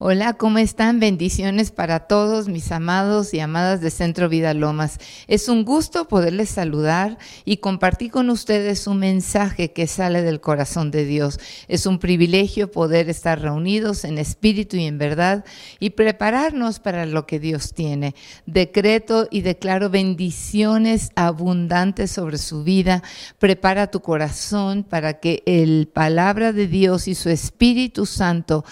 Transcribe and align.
Hola, 0.00 0.34
¿cómo 0.34 0.58
están? 0.58 1.00
Bendiciones 1.00 1.72
para 1.72 2.06
todos 2.06 2.46
mis 2.46 2.70
amados 2.70 3.34
y 3.34 3.40
amadas 3.40 3.80
de 3.80 3.90
Centro 3.90 4.28
Vida 4.28 4.54
Lomas. 4.54 4.98
Es 5.26 5.48
un 5.48 5.64
gusto 5.64 6.06
poderles 6.06 6.50
saludar 6.50 7.18
y 7.44 7.56
compartir 7.56 8.12
con 8.12 8.30
ustedes 8.30 8.86
un 8.86 9.00
mensaje 9.00 9.72
que 9.72 9.88
sale 9.88 10.22
del 10.22 10.40
corazón 10.40 10.92
de 10.92 11.04
Dios. 11.04 11.40
Es 11.66 11.84
un 11.84 11.98
privilegio 11.98 12.70
poder 12.70 13.10
estar 13.10 13.40
reunidos 13.40 14.04
en 14.04 14.18
espíritu 14.18 14.76
y 14.76 14.84
en 14.84 14.98
verdad 14.98 15.44
y 15.80 15.90
prepararnos 15.90 16.78
para 16.78 17.04
lo 17.04 17.26
que 17.26 17.40
Dios 17.40 17.74
tiene. 17.74 18.14
Decreto 18.46 19.26
y 19.32 19.40
declaro 19.40 19.90
bendiciones 19.90 21.10
abundantes 21.16 22.12
sobre 22.12 22.38
su 22.38 22.62
vida. 22.62 23.02
Prepara 23.40 23.90
tu 23.90 23.98
corazón 23.98 24.84
para 24.84 25.18
que 25.18 25.42
el 25.44 25.88
palabra 25.92 26.52
de 26.52 26.68
Dios 26.68 27.08
y 27.08 27.16
su 27.16 27.30
Espíritu 27.30 28.06
Santo 28.06 28.64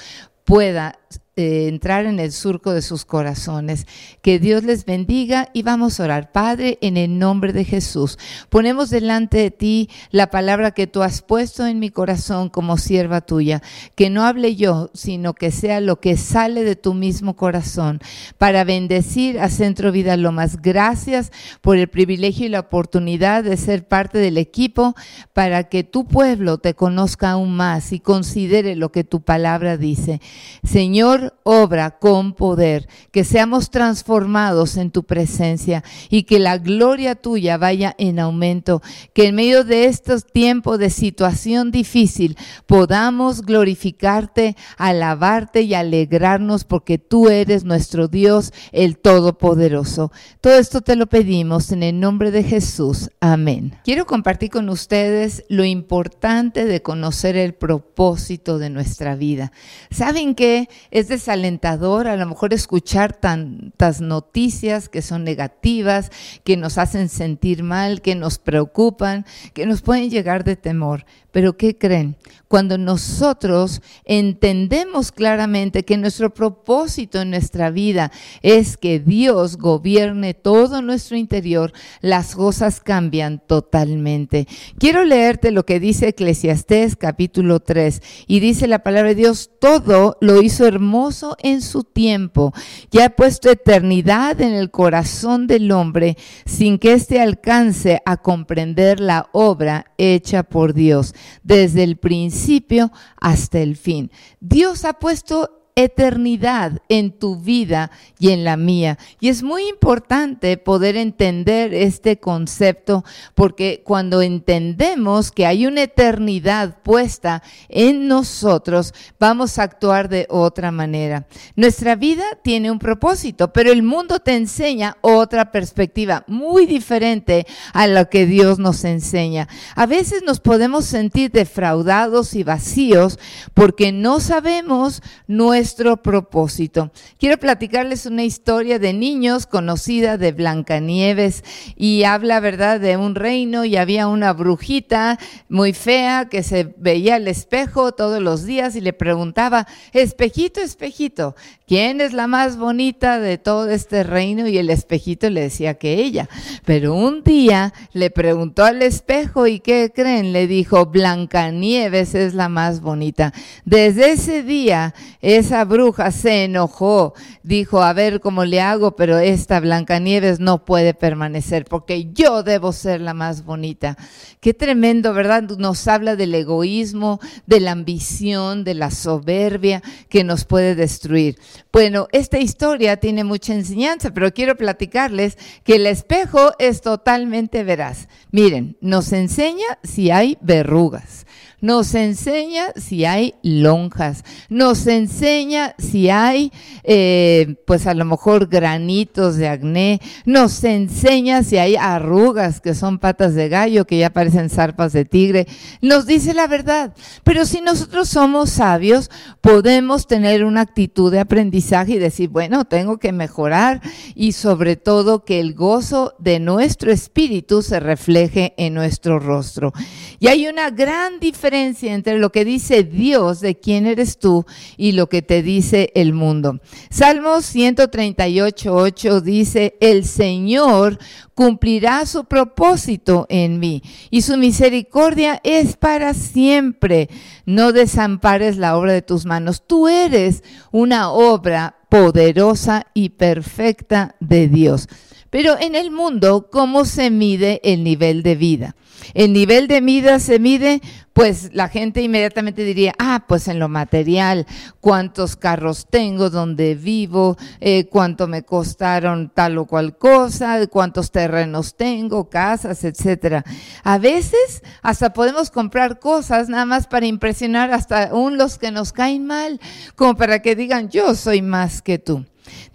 pueda 0.47 0.99
eh, 1.39 1.69
entrar 1.69 2.07
en 2.07 2.19
el 2.19 2.33
surco 2.33 2.73
de 2.73 2.81
sus 2.81 3.05
corazones. 3.05 3.87
Que 4.23 4.39
Dios 4.39 4.65
les 4.65 4.87
bendiga 4.87 5.51
y 5.53 5.63
vamos 5.63 6.01
a 6.01 6.05
orar. 6.05 6.33
Padre, 6.33 6.79
en 6.81 6.97
el 6.97 7.19
nombre 7.19 7.53
de 7.53 7.65
Jesús, 7.65 8.19
ponemos 8.49 8.89
delante 8.89 9.37
de 9.37 9.51
ti 9.51 9.91
la 10.11 10.31
palabra 10.31 10.71
que 10.71 10.87
tú 10.87 11.03
has 11.03 11.21
puesto 11.21 11.67
en 11.67 11.79
mi 11.79 11.91
corazón 11.91 12.49
como 12.49 12.79
sierva 12.79 13.21
tuya. 13.21 13.63
Que 13.95 14.09
no 14.09 14.25
hable 14.25 14.57
yo, 14.57 14.91
sino 14.95 15.35
que 15.35 15.51
sea 15.51 15.81
lo 15.81 16.01
que 16.01 16.17
sale 16.17 16.65
de 16.65 16.75
tu 16.75 16.95
mismo 16.95 17.37
corazón 17.37 18.01
para 18.39 18.65
bendecir 18.65 19.39
a 19.39 19.51
Centro 19.51 19.93
Vida 19.93 20.17
Lomas. 20.17 20.63
Gracias 20.63 21.33
por 21.61 21.77
el 21.77 21.89
privilegio 21.89 22.47
y 22.47 22.49
la 22.49 22.61
oportunidad 22.61 23.45
de 23.45 23.59
ser 23.59 23.87
parte 23.87 24.17
del 24.17 24.39
equipo 24.39 24.95
para 25.35 25.65
que 25.65 25.85
tu 25.85 26.07
pueblo 26.07 26.57
te 26.57 26.73
conozca 26.73 27.33
aún 27.33 27.55
más 27.55 27.93
y 27.93 28.01
considere 28.01 28.75
lo 28.75 28.91
que 28.91 29.05
tu 29.05 29.21
palabra 29.21 29.77
dice. 29.77 30.23
Señor, 30.65 31.26
obra 31.43 31.99
con 31.99 32.33
poder, 32.33 32.89
que 33.11 33.25
seamos 33.25 33.71
transformados 33.71 34.77
en 34.77 34.91
tu 34.91 35.05
presencia 35.05 35.85
y 36.11 36.25
que 36.25 36.39
la 36.39 36.59
gloria 36.59 37.15
tuya 37.15 37.57
vaya 37.57 37.95
en 37.99 38.19
aumento, 38.19 38.83
que 39.13 39.29
en 39.29 39.35
medio 39.35 39.65
de 39.65 39.87
estos 39.87 40.25
tiempos 40.25 40.79
de 40.79 40.91
situación 40.91 41.71
difícil 41.71 42.37
podamos 42.67 43.43
glorificarte, 43.43 44.57
alabarte 44.77 45.63
y 45.63 45.75
alegrarnos 45.75 46.65
porque 46.65 46.99
tú 46.99 47.29
eres 47.29 47.65
nuestro 47.65 48.09
Dios, 48.09 48.53
el 48.73 48.99
Todopoderoso. 48.99 50.13
Todo 50.41 50.59
esto 50.59 50.81
te 50.81 50.97
lo 50.97 51.07
pedimos 51.07 51.73
en 51.73 51.83
el 51.83 52.01
nombre 52.01 52.31
de 52.31 52.43
Jesús. 52.43 53.11
Amén. 53.21 53.77
Quiero 53.85 54.07
compartir 54.07 54.51
con 54.51 54.69
ustedes 54.69 55.45
lo 55.49 55.65
importante 55.65 56.65
de 56.65 56.83
conocer 56.83 57.37
el 57.37 57.55
propósito 57.55 58.59
de 58.59 58.71
nuestra 58.71 59.17
vida. 59.17 59.53
¿Saben 59.91 60.35
qué? 60.35 60.69
Es 60.91 61.09
desalentador 61.17 62.09
a 62.09 62.17
lo 62.17 62.27
mejor 62.27 62.53
escuchar 62.53 63.15
tantas 63.15 64.03
noticias 64.03 64.91
que 64.91 65.01
son 65.01 65.25
negativas, 65.25 66.11
que 66.45 66.59
nos 66.59 66.77
hacen 66.77 67.09
sentir 67.09 67.63
mal, 67.63 68.03
que 68.03 68.15
nos 68.15 68.39
preocupan, 68.39 69.25
que 69.55 69.65
nos 69.65 69.81
pueden 69.81 70.11
llegar 70.11 70.45
de 70.45 70.57
temor. 70.57 71.07
Pero 71.33 71.57
¿qué 71.57 71.77
creen? 71.77 72.17
Cuando 72.49 72.79
nosotros 72.79 73.83
entendemos 74.05 75.13
claramente 75.13 75.85
que 75.85 75.99
nuestro 75.99 76.33
propósito 76.33 77.21
en 77.21 77.31
nuestra 77.31 77.71
vida 77.71 78.11
es 78.41 78.77
que 78.79 79.01
Dios 79.01 79.59
gobierne 79.59 80.33
todo 80.33 80.81
nuestro 80.81 81.17
interior, 81.17 81.73
las 82.01 82.35
cosas 82.35 82.81
cambian 82.81 83.43
totalmente. 83.47 84.47
Quiero 84.79 85.05
leerte 85.05 85.51
lo 85.51 85.67
que 85.67 85.81
dice 85.81 86.09
Eclesiastés 86.09 86.97
capítulo 86.97 87.61
3 87.61 88.01
y 88.27 88.41
dice 88.41 88.67
la 88.67 88.79
palabra 88.79 89.11
de 89.11 89.17
Dios, 89.17 89.51
todo 89.61 90.17
lo 90.21 90.41
hizo 90.41 90.67
hermoso 90.67 91.06
en 91.39 91.63
su 91.63 91.85
tiempo 91.85 92.53
y 92.91 92.99
ha 93.01 93.11
puesto 93.11 93.51
eternidad 93.51 94.41
en 94.41 94.53
el 94.53 94.71
corazón 94.71 95.47
del 95.47 95.71
hombre 95.71 96.17
sin 96.45 96.79
que 96.79 96.93
éste 96.95 97.21
alcance 97.21 98.03
a 98.05 98.17
comprender 98.17 98.99
la 99.01 99.29
obra 99.33 99.93
hecha 99.99 100.43
por 100.43 100.75
Dios 100.75 101.15
desde 101.43 101.85
el 101.85 101.97
principio 101.97 102.91
hasta 103.21 103.61
el 103.61 103.77
fin. 103.77 104.11
Dios 104.41 104.85
ha 104.85 104.95
puesto 104.95 105.66
eternidad 105.79 106.81
en 106.89 107.13
tu 107.13 107.37
vida 107.37 107.91
y 108.19 108.31
en 108.31 108.45
la 108.45 108.57
mía. 108.57 108.97
Y 109.21 109.29
es 109.29 109.43
muy 109.43 109.69
importante 109.69 110.57
poder 110.57 110.97
entender 110.97 111.75
este 111.75 112.19
concepto 112.19 113.05
porque 113.35 113.83
cuando 113.85 114.23
entendemos 114.23 115.31
que 115.31 115.45
hay 115.45 115.67
una 115.67 115.83
eternidad 115.83 116.79
puesta 116.83 117.43
en 117.69 118.09
nosotros, 118.09 118.95
vamos 119.21 119.59
a 119.59 119.65
actuar 119.65 120.09
de 120.09 120.27
otra 120.31 120.71
manera. 120.73 121.27
Nuestra 121.57 121.95
vida 121.95 122.25
tiene 122.43 122.71
un 122.71 122.79
propósito, 122.79 123.53
pero 123.53 123.71
el 123.71 123.83
mundo 123.83 124.19
te 124.21 124.35
enseña 124.35 124.97
otra 125.03 125.53
perspectiva 125.53 126.25
muy 126.27 126.65
diferente 126.65 127.47
a 127.75 127.87
lo 127.87 128.09
que 128.09 128.25
Dios 128.25 128.59
nos 128.59 128.83
enseña. 128.85 129.47
A 129.75 129.85
veces 129.85 130.23
nos 130.25 130.41
podemos 130.41 130.87
sentir 130.87 131.31
defraudados 131.31 132.35
y 132.35 132.45
vacíos 132.45 133.19
porque 133.53 133.93
no 133.93 134.21
sabemos 134.21 135.03
nuestra 135.27 135.66
nuestro 135.67 135.97
propósito. 135.97 136.93
Quiero 137.19 137.39
platicarles 137.39 138.07
una 138.07 138.23
historia 138.23 138.79
de 138.79 138.93
niños 138.93 139.49
conocida 139.49 140.17
de 140.17 140.31
Blancanieves 140.31 141.43
y 141.75 142.05
habla, 142.05 142.39
¿verdad?, 142.39 142.79
de 142.79 142.97
un 142.97 143.17
reino 143.17 143.65
y 143.65 143.75
había 143.75 144.07
una 144.07 144.33
brujita 144.33 145.19
muy 145.49 145.73
fea 145.73 146.29
que 146.31 146.45
se 146.45 146.73
veía 146.79 147.17
al 147.17 147.27
espejo 147.27 147.91
todos 147.91 148.23
los 148.23 148.45
días 148.45 148.77
y 148.77 148.81
le 148.81 148.93
preguntaba, 148.93 149.67
espejito, 149.93 150.61
espejito, 150.61 151.35
¿quién 151.67 152.01
es 152.01 152.13
la 152.13 152.29
más 152.29 152.57
bonita 152.57 153.19
de 153.19 153.37
todo 153.37 153.69
este 153.69 154.05
reino? 154.05 154.47
Y 154.47 154.59
el 154.59 154.71
espejito 154.71 155.29
le 155.31 155.41
decía 155.41 155.75
que 155.75 155.95
ella. 155.95 156.29
Pero 156.65 156.95
un 156.95 157.25
día 157.25 157.73
le 157.93 158.11
preguntó 158.11 158.65
al 158.65 158.83
espejo 158.83 159.49
y 159.49 159.59
¿qué 159.59 159.91
creen? 159.93 160.33
Le 160.33 160.47
dijo, 160.47 160.87
Blancanieves 160.87 162.15
es 162.15 162.35
la 162.35 162.49
más 162.49 162.81
bonita. 162.81 163.33
Desde 163.65 164.13
ese 164.13 164.45
día, 164.45 164.95
esa 165.21 165.56
bruja 165.65 166.11
se 166.11 166.45
enojó, 166.45 167.15
dijo, 167.43 167.83
a 167.83 167.93
ver 167.93 168.21
cómo 168.21 168.45
le 168.45 168.61
hago, 168.61 168.97
pero 168.97 169.19
esta 169.19 169.61
Blancanieves 169.61 170.41
no 170.41 170.65
puede 170.65 170.95
permanecer 170.95 171.65
porque 171.65 172.13
yo 172.13 172.43
debo 172.43 172.73
ser 172.73 173.01
la 173.01 173.15
más 173.15 173.45
bonita. 173.45 173.97
Qué 174.41 174.55
tremendo, 174.55 175.15
¿verdad? 175.15 175.43
Nos 175.43 175.89
habla 175.89 176.17
del 176.17 176.35
egoísmo, 176.35 177.21
de 177.47 177.61
la 177.61 177.73
ambición, 177.73 178.65
de 178.65 178.75
la 178.75 178.91
soberbia 178.91 179.83
que 180.09 180.25
nos 180.25 180.45
puede 180.45 180.75
destruir. 180.75 181.39
Bueno, 181.73 182.09
esta 182.13 182.39
historia 182.39 182.97
tiene 182.99 183.25
mucha 183.25 183.55
enseñanza, 183.55 184.13
pero 184.13 184.33
quiero 184.33 184.57
platicarles 184.57 185.39
que 185.65 185.77
el 185.77 185.87
espejo 185.87 186.53
es 186.59 186.81
totalmente 186.81 187.65
veraz. 187.65 188.09
Miren, 188.31 188.77
nos 188.81 189.13
enseña 189.13 189.79
si 189.83 190.11
hay 190.11 190.39
verrugas 190.41 191.27
nos 191.67 191.97
enseña 191.97 192.67
si 192.77 193.05
hay 193.07 193.35
lonjas, 193.43 194.23
nos 194.49 194.87
enseña 194.87 195.75
si 195.79 196.11
hay, 196.11 196.53
eh, 196.85 197.57
pues 197.67 197.89
a 197.89 197.95
lo 197.95 198.05
mejor 198.05 198.47
granitos 198.47 199.35
de 199.35 199.49
acné, 199.49 200.01
nos 200.25 200.63
enseña 200.63 201.43
si 201.43 201.59
hay 201.59 201.75
arrugas 201.75 202.61
que 202.61 202.73
son 202.73 203.01
patas 203.01 203.35
de 203.35 203.49
gallo, 203.49 203.85
que 203.85 203.99
ya 203.99 204.11
parecen 204.11 204.49
zarpas 204.49 204.93
de 204.93 205.07
tigre, 205.07 205.49
nos 205.83 206.07
dice 206.07 206.35
la 206.35 206.47
verdad. 206.47 206.95
Pero 207.25 207.45
si 207.45 207.61
nosotros 207.61 208.09
somos 208.11 208.51
sabios, 208.51 209.11
podemos 209.41 210.07
tener 210.07 210.45
una 210.45 210.61
actitud 210.61 211.11
de 211.11 211.19
aprendizaje 211.19 211.95
y 211.95 211.99
decir, 211.99 212.29
bueno, 212.29 212.65
tengo 212.67 212.99
que 212.99 213.11
mejorar 213.11 213.81
y 214.15 214.33
sobre 214.33 214.77
todo 214.77 215.25
que 215.25 215.41
el 215.41 215.55
gozo 215.55 216.15
de 216.21 216.39
nuestro 216.39 216.93
espíritu 216.93 217.61
se 217.61 217.81
refleje 217.81 218.55
en 218.57 218.75
nuestro 218.75 219.19
rostro. 219.19 219.73
Y 220.21 220.29
hay 220.29 220.47
una 220.47 220.71
gran 220.71 221.19
diferencia 221.19 221.56
entre 221.65 222.19
lo 222.19 222.31
que 222.31 222.45
dice 222.45 222.85
Dios 222.85 223.41
de 223.41 223.57
quién 223.57 223.87
eres 223.87 224.19
tú 224.19 224.45
y 224.77 224.93
lo 224.93 225.09
que 225.09 225.23
te 225.23 225.43
dice 225.43 225.91
el 225.95 226.13
mundo. 226.13 226.61
Salmos 226.91 227.45
138, 227.47 228.75
8 228.75 229.21
dice, 229.21 229.77
el 229.81 230.05
Señor 230.05 230.99
cumplirá 231.35 232.07
su 232.07 232.25
propósito 232.25 233.27
en 233.29 233.59
mí 233.59 233.83
y 234.11 234.23
su 234.23 234.37
misericordia 234.37 235.41
es 235.45 235.77
para 235.77 236.15
siempre. 236.15 237.09
No 237.45 237.73
desampares 237.73 238.57
la 238.57 238.77
obra 238.77 238.93
de 238.93 239.03
tus 239.03 239.27
manos. 239.27 239.63
Tú 239.67 239.89
eres 239.89 240.43
una 240.73 241.11
obra 241.11 241.77
poderosa 241.89 242.87
y 242.95 243.11
perfecta 243.11 244.17
de 244.21 244.49
Dios. 244.49 244.89
Pero 245.31 245.59
en 245.59 245.75
el 245.75 245.91
mundo, 245.91 246.49
¿cómo 246.51 246.85
se 246.85 247.11
mide 247.11 247.61
el 247.65 247.85
nivel 247.85 248.23
de 248.23 248.37
vida? 248.37 248.77
El 249.15 249.33
nivel 249.33 249.69
de 249.69 249.81
vida 249.81 250.19
se 250.19 250.39
mide, 250.39 250.81
pues 251.13 251.51
la 251.55 251.69
gente 251.69 252.03
inmediatamente 252.03 252.63
diría, 252.63 252.95
ah, 252.99 253.25
pues 253.27 253.49
en 253.49 253.59
lo 253.59 253.69
material, 253.69 254.47
cuántos 254.81 255.35
carros 255.35 255.87
tengo, 255.89 256.29
dónde 256.29 256.75
vivo, 256.75 257.37
eh, 257.61 257.87
cuánto 257.89 258.29
me 258.29 258.43
costaron 258.43 259.31
tal 259.35 259.57
o 259.59 259.65
cual 259.65 259.97
cosa, 259.97 260.67
cuántos 260.67 261.11
terrenos 261.11 261.75
tengo, 261.75 262.29
casas, 262.29 262.85
etcétera. 262.85 263.45
A 263.83 263.97
veces 263.99 264.63
hasta 264.83 265.13
podemos 265.13 265.51
comprar 265.51 265.99
cosas 265.99 266.49
nada 266.49 266.67
más 266.67 266.87
para 266.87 267.07
impresionar 267.07 267.71
hasta 267.71 268.05
aún 268.05 268.37
los 268.37 268.59
que 268.59 268.71
nos 268.71 268.93
caen 268.93 269.27
mal, 269.27 269.61
como 269.95 270.17
para 270.17 270.43
que 270.43 270.55
digan, 270.55 270.91
yo 270.91 271.15
soy 271.15 271.41
más 271.41 271.81
que 271.81 271.99
tú. 271.99 272.27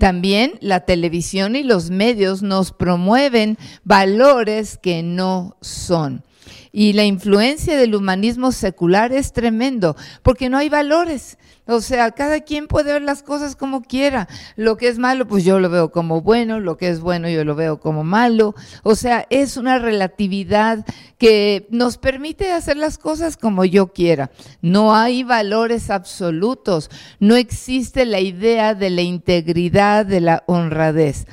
También 0.01 0.53
la 0.61 0.79
televisión 0.79 1.55
y 1.55 1.61
los 1.61 1.91
medios 1.91 2.41
nos 2.41 2.71
promueven 2.71 3.59
valores 3.83 4.79
que 4.79 5.03
no 5.03 5.57
son. 5.61 6.23
Y 6.73 6.93
la 6.93 7.03
influencia 7.03 7.77
del 7.77 7.95
humanismo 7.95 8.51
secular 8.53 9.11
es 9.11 9.33
tremendo, 9.33 9.97
porque 10.23 10.49
no 10.49 10.57
hay 10.57 10.69
valores. 10.69 11.37
O 11.67 11.79
sea, 11.79 12.11
cada 12.11 12.41
quien 12.41 12.67
puede 12.67 12.93
ver 12.93 13.01
las 13.01 13.23
cosas 13.23 13.55
como 13.55 13.81
quiera. 13.81 14.27
Lo 14.55 14.77
que 14.77 14.87
es 14.87 14.97
malo, 14.97 15.27
pues 15.27 15.43
yo 15.43 15.59
lo 15.59 15.69
veo 15.69 15.91
como 15.91 16.21
bueno, 16.21 16.59
lo 16.59 16.77
que 16.77 16.89
es 16.89 16.99
bueno 16.99 17.29
yo 17.29 17.43
lo 17.45 17.55
veo 17.55 17.79
como 17.79 18.03
malo. 18.03 18.55
O 18.83 18.95
sea, 18.95 19.27
es 19.29 19.57
una 19.57 19.79
relatividad 19.79 20.85
que 21.17 21.67
nos 21.69 21.97
permite 21.97 22.51
hacer 22.51 22.77
las 22.77 22.97
cosas 22.97 23.37
como 23.37 23.63
yo 23.63 23.93
quiera. 23.93 24.31
No 24.61 24.95
hay 24.95 25.23
valores 25.23 25.89
absolutos. 25.89 26.89
No 27.19 27.35
existe 27.35 28.05
la 28.05 28.19
idea 28.19 28.75
de 28.75 28.89
la 28.89 29.01
integridad, 29.01 30.05
de 30.05 30.21
la 30.21 30.43
honradez. 30.47 31.25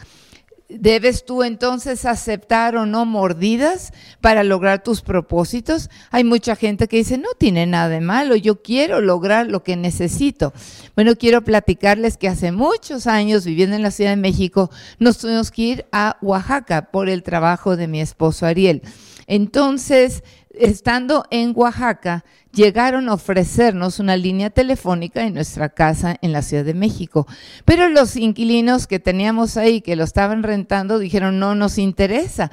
¿Debes 0.70 1.24
tú 1.24 1.44
entonces 1.44 2.04
aceptar 2.04 2.76
o 2.76 2.84
no 2.84 3.06
mordidas 3.06 3.94
para 4.20 4.44
lograr 4.44 4.82
tus 4.82 5.00
propósitos? 5.00 5.88
Hay 6.10 6.24
mucha 6.24 6.56
gente 6.56 6.88
que 6.88 6.98
dice, 6.98 7.16
no 7.16 7.30
tiene 7.38 7.66
nada 7.66 7.88
de 7.88 8.02
malo, 8.02 8.36
yo 8.36 8.60
quiero 8.60 9.00
lograr 9.00 9.46
lo 9.46 9.62
que 9.62 9.76
necesito. 9.76 10.52
Bueno, 10.94 11.16
quiero 11.16 11.42
platicarles 11.42 12.18
que 12.18 12.28
hace 12.28 12.52
muchos 12.52 13.06
años, 13.06 13.46
viviendo 13.46 13.76
en 13.76 13.82
la 13.82 13.90
Ciudad 13.90 14.10
de 14.10 14.16
México, 14.16 14.70
nos 14.98 15.16
tuvimos 15.16 15.50
que 15.50 15.62
ir 15.62 15.86
a 15.90 16.18
Oaxaca 16.20 16.90
por 16.90 17.08
el 17.08 17.22
trabajo 17.22 17.78
de 17.78 17.88
mi 17.88 18.02
esposo 18.02 18.44
Ariel. 18.44 18.82
Entonces, 19.28 20.24
estando 20.58 21.24
en 21.30 21.52
Oaxaca, 21.54 22.24
llegaron 22.52 23.10
a 23.10 23.14
ofrecernos 23.14 24.00
una 24.00 24.16
línea 24.16 24.48
telefónica 24.48 25.24
en 25.24 25.34
nuestra 25.34 25.68
casa 25.68 26.16
en 26.22 26.32
la 26.32 26.40
Ciudad 26.40 26.64
de 26.64 26.72
México. 26.72 27.26
Pero 27.66 27.90
los 27.90 28.16
inquilinos 28.16 28.86
que 28.86 28.98
teníamos 28.98 29.58
ahí, 29.58 29.82
que 29.82 29.96
lo 29.96 30.04
estaban 30.04 30.42
rentando, 30.42 30.98
dijeron, 30.98 31.38
no 31.38 31.54
nos 31.54 31.76
interesa. 31.76 32.50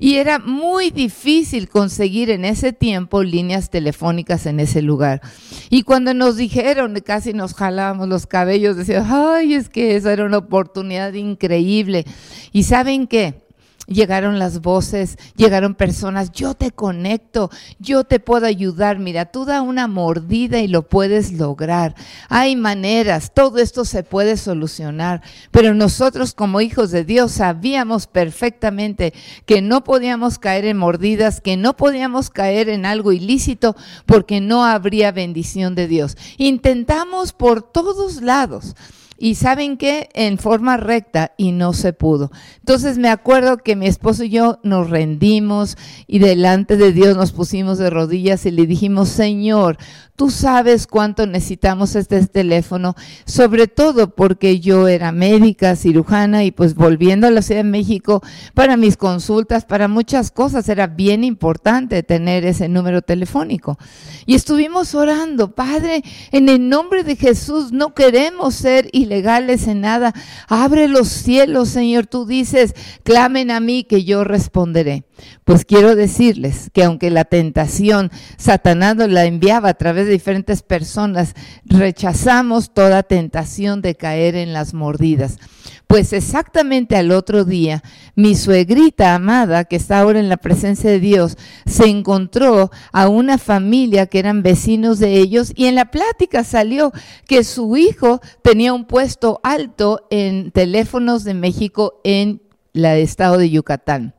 Y 0.00 0.16
era 0.16 0.40
muy 0.40 0.90
difícil 0.90 1.68
conseguir 1.68 2.30
en 2.30 2.44
ese 2.44 2.72
tiempo 2.72 3.22
líneas 3.22 3.70
telefónicas 3.70 4.46
en 4.46 4.58
ese 4.58 4.82
lugar. 4.82 5.22
Y 5.70 5.84
cuando 5.84 6.12
nos 6.12 6.36
dijeron, 6.36 7.00
casi 7.06 7.32
nos 7.32 7.54
jalábamos 7.54 8.08
los 8.08 8.26
cabellos, 8.26 8.76
decíamos, 8.76 9.10
ay, 9.10 9.54
es 9.54 9.68
que 9.68 9.94
esa 9.94 10.12
era 10.12 10.24
una 10.24 10.38
oportunidad 10.38 11.12
increíble. 11.12 12.04
¿Y 12.52 12.64
saben 12.64 13.06
qué? 13.06 13.45
Llegaron 13.86 14.40
las 14.40 14.62
voces, 14.62 15.16
llegaron 15.36 15.76
personas, 15.76 16.32
yo 16.32 16.54
te 16.54 16.72
conecto, 16.72 17.50
yo 17.78 18.02
te 18.02 18.18
puedo 18.18 18.46
ayudar, 18.46 18.98
mira, 18.98 19.26
tú 19.26 19.44
da 19.44 19.62
una 19.62 19.86
mordida 19.86 20.58
y 20.58 20.66
lo 20.66 20.88
puedes 20.88 21.32
lograr. 21.32 21.94
Hay 22.28 22.56
maneras, 22.56 23.32
todo 23.32 23.58
esto 23.58 23.84
se 23.84 24.02
puede 24.02 24.36
solucionar, 24.36 25.22
pero 25.52 25.72
nosotros 25.72 26.34
como 26.34 26.60
hijos 26.60 26.90
de 26.90 27.04
Dios 27.04 27.30
sabíamos 27.32 28.08
perfectamente 28.08 29.14
que 29.44 29.62
no 29.62 29.84
podíamos 29.84 30.40
caer 30.40 30.64
en 30.64 30.78
mordidas, 30.78 31.40
que 31.40 31.56
no 31.56 31.76
podíamos 31.76 32.30
caer 32.30 32.68
en 32.68 32.86
algo 32.86 33.12
ilícito 33.12 33.76
porque 34.04 34.40
no 34.40 34.64
habría 34.64 35.12
bendición 35.12 35.76
de 35.76 35.86
Dios. 35.86 36.16
Intentamos 36.38 37.32
por 37.32 37.62
todos 37.62 38.20
lados 38.20 38.74
y 39.18 39.36
saben 39.36 39.76
qué, 39.76 40.08
en 40.14 40.38
forma 40.38 40.76
recta 40.76 41.32
y 41.36 41.52
no 41.52 41.72
se 41.72 41.92
pudo. 41.92 42.30
Entonces 42.58 42.98
me 42.98 43.08
acuerdo 43.08 43.58
que 43.58 43.76
mi 43.76 43.86
esposo 43.86 44.24
y 44.24 44.30
yo 44.30 44.58
nos 44.62 44.90
rendimos 44.90 45.76
y 46.06 46.18
delante 46.18 46.76
de 46.76 46.92
Dios 46.92 47.16
nos 47.16 47.32
pusimos 47.32 47.78
de 47.78 47.90
rodillas 47.90 48.46
y 48.46 48.50
le 48.50 48.66
dijimos, 48.66 49.08
Señor, 49.08 49.78
tú 50.16 50.30
sabes 50.30 50.86
cuánto 50.86 51.26
necesitamos 51.26 51.94
este 51.94 52.26
teléfono, 52.26 52.96
sobre 53.26 53.68
todo 53.68 54.14
porque 54.14 54.60
yo 54.60 54.88
era 54.88 55.12
médica, 55.12 55.76
cirujana 55.76 56.44
y 56.44 56.50
pues 56.50 56.74
volviendo 56.74 57.26
a 57.26 57.30
la 57.30 57.42
Ciudad 57.42 57.62
de 57.62 57.70
México 57.70 58.22
para 58.54 58.76
mis 58.76 58.96
consultas, 58.96 59.64
para 59.64 59.88
muchas 59.88 60.30
cosas, 60.30 60.68
era 60.68 60.86
bien 60.86 61.22
importante 61.22 62.02
tener 62.02 62.44
ese 62.44 62.68
número 62.68 63.02
telefónico. 63.02 63.78
Y 64.24 64.34
estuvimos 64.34 64.94
orando, 64.94 65.54
Padre, 65.54 66.02
en 66.32 66.48
el 66.48 66.68
nombre 66.68 67.04
de 67.04 67.16
Jesús 67.16 67.72
no 67.72 67.94
queremos 67.94 68.54
ser 68.54 68.88
ilegales 69.06 69.66
en 69.66 69.80
nada. 69.80 70.12
Abre 70.48 70.88
los 70.88 71.08
cielos, 71.08 71.70
Señor. 71.70 72.06
Tú 72.06 72.26
dices, 72.26 72.74
clamen 73.02 73.50
a 73.50 73.60
mí 73.60 73.84
que 73.84 74.04
yo 74.04 74.24
responderé. 74.24 75.04
Pues 75.44 75.64
quiero 75.64 75.94
decirles 75.94 76.70
que 76.72 76.84
aunque 76.84 77.10
la 77.10 77.24
tentación 77.24 78.10
Satanás 78.36 78.96
la 78.96 79.24
enviaba 79.24 79.68
a 79.68 79.74
través 79.74 80.06
de 80.06 80.12
diferentes 80.12 80.62
personas, 80.62 81.34
rechazamos 81.64 82.74
toda 82.74 83.02
tentación 83.02 83.80
de 83.80 83.94
caer 83.94 84.34
en 84.34 84.52
las 84.52 84.74
mordidas. 84.74 85.38
Pues 85.86 86.12
exactamente 86.12 86.96
al 86.96 87.12
otro 87.12 87.44
día, 87.44 87.82
mi 88.16 88.34
suegrita 88.34 89.14
amada, 89.14 89.64
que 89.64 89.76
está 89.76 90.00
ahora 90.00 90.18
en 90.18 90.28
la 90.28 90.36
presencia 90.36 90.90
de 90.90 90.98
Dios, 90.98 91.36
se 91.64 91.86
encontró 91.86 92.72
a 92.92 93.08
una 93.08 93.38
familia 93.38 94.06
que 94.06 94.18
eran 94.18 94.42
vecinos 94.42 94.98
de 94.98 95.14
ellos 95.18 95.52
y 95.54 95.66
en 95.66 95.76
la 95.76 95.92
plática 95.92 96.42
salió 96.42 96.92
que 97.28 97.44
su 97.44 97.76
hijo 97.76 98.20
tenía 98.42 98.72
un 98.72 98.84
puesto 98.84 99.38
alto 99.44 100.08
en 100.10 100.50
teléfonos 100.50 101.22
de 101.22 101.34
México 101.34 102.00
en 102.02 102.42
el 102.74 102.84
estado 102.84 103.38
de 103.38 103.50
Yucatán 103.50 104.15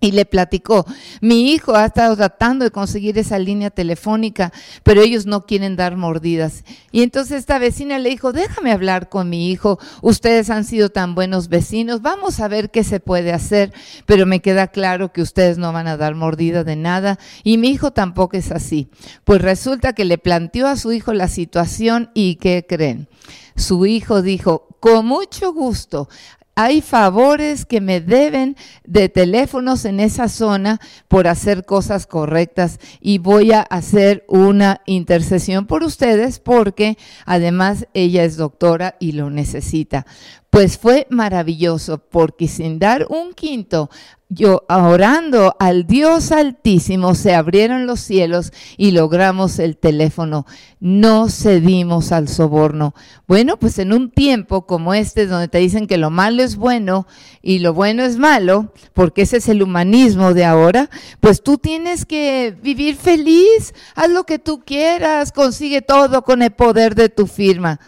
y 0.00 0.12
le 0.12 0.24
platicó, 0.24 0.86
mi 1.20 1.52
hijo 1.52 1.74
ha 1.74 1.84
estado 1.84 2.16
tratando 2.16 2.64
de 2.64 2.70
conseguir 2.70 3.18
esa 3.18 3.38
línea 3.38 3.70
telefónica, 3.70 4.52
pero 4.82 5.02
ellos 5.02 5.26
no 5.26 5.44
quieren 5.44 5.76
dar 5.76 5.96
mordidas. 5.96 6.64
Y 6.90 7.02
entonces 7.02 7.38
esta 7.38 7.58
vecina 7.58 7.98
le 7.98 8.08
dijo, 8.08 8.32
déjame 8.32 8.72
hablar 8.72 9.08
con 9.10 9.28
mi 9.28 9.50
hijo, 9.50 9.78
ustedes 10.00 10.48
han 10.48 10.64
sido 10.64 10.88
tan 10.88 11.14
buenos 11.14 11.48
vecinos, 11.48 12.00
vamos 12.00 12.40
a 12.40 12.48
ver 12.48 12.70
qué 12.70 12.82
se 12.82 13.00
puede 13.00 13.32
hacer, 13.32 13.72
pero 14.06 14.24
me 14.24 14.40
queda 14.40 14.68
claro 14.68 15.12
que 15.12 15.22
ustedes 15.22 15.58
no 15.58 15.72
van 15.72 15.86
a 15.86 15.98
dar 15.98 16.14
mordida 16.14 16.64
de 16.64 16.76
nada 16.76 17.18
y 17.44 17.58
mi 17.58 17.68
hijo 17.68 17.90
tampoco 17.90 18.36
es 18.36 18.50
así. 18.52 18.88
Pues 19.24 19.42
resulta 19.42 19.92
que 19.92 20.04
le 20.04 20.18
planteó 20.18 20.66
a 20.66 20.76
su 20.76 20.92
hijo 20.92 21.12
la 21.12 21.28
situación 21.28 22.10
y 22.14 22.36
¿qué 22.36 22.64
creen? 22.66 23.08
Su 23.56 23.84
hijo 23.84 24.22
dijo, 24.22 24.66
con 24.80 25.04
mucho 25.06 25.52
gusto, 25.52 26.08
hay 26.62 26.82
favores 26.82 27.64
que 27.64 27.80
me 27.80 28.02
deben 28.02 28.54
de 28.84 29.08
teléfonos 29.08 29.86
en 29.86 29.98
esa 29.98 30.28
zona 30.28 30.78
por 31.08 31.26
hacer 31.26 31.64
cosas 31.64 32.06
correctas 32.06 32.78
y 33.00 33.16
voy 33.16 33.52
a 33.52 33.62
hacer 33.62 34.26
una 34.28 34.82
intercesión 34.84 35.66
por 35.66 35.82
ustedes 35.82 36.38
porque 36.38 36.98
además 37.24 37.86
ella 37.94 38.24
es 38.24 38.36
doctora 38.36 38.96
y 39.00 39.12
lo 39.12 39.30
necesita. 39.30 40.04
Pues 40.50 40.78
fue 40.78 41.06
maravilloso 41.10 41.98
porque 41.98 42.48
sin 42.48 42.80
dar 42.80 43.06
un 43.08 43.34
quinto, 43.34 43.88
yo 44.28 44.64
orando 44.68 45.56
al 45.58 45.88
Dios 45.88 46.30
altísimo, 46.30 47.16
se 47.16 47.34
abrieron 47.34 47.86
los 47.86 48.00
cielos 48.00 48.52
y 48.76 48.92
logramos 48.92 49.58
el 49.58 49.76
teléfono. 49.76 50.46
No 50.78 51.28
cedimos 51.28 52.12
al 52.12 52.28
soborno. 52.28 52.94
Bueno, 53.26 53.58
pues 53.58 53.78
en 53.78 53.92
un 53.92 54.10
tiempo 54.10 54.66
como 54.66 54.94
este, 54.94 55.26
donde 55.26 55.48
te 55.48 55.58
dicen 55.58 55.88
que 55.88 55.98
lo 55.98 56.10
malo 56.10 56.44
es 56.44 56.54
bueno 56.56 57.08
y 57.42 57.58
lo 57.58 57.74
bueno 57.74 58.04
es 58.04 58.18
malo, 58.18 58.72
porque 58.92 59.22
ese 59.22 59.38
es 59.38 59.48
el 59.48 59.62
humanismo 59.62 60.32
de 60.32 60.44
ahora, 60.44 60.90
pues 61.20 61.42
tú 61.42 61.58
tienes 61.58 62.06
que 62.06 62.56
vivir 62.62 62.96
feliz, 62.96 63.74
haz 63.96 64.10
lo 64.10 64.24
que 64.24 64.38
tú 64.38 64.62
quieras, 64.64 65.32
consigue 65.32 65.82
todo 65.82 66.22
con 66.22 66.42
el 66.42 66.52
poder 66.52 66.94
de 66.94 67.08
tu 67.08 67.26
firma. 67.26 67.80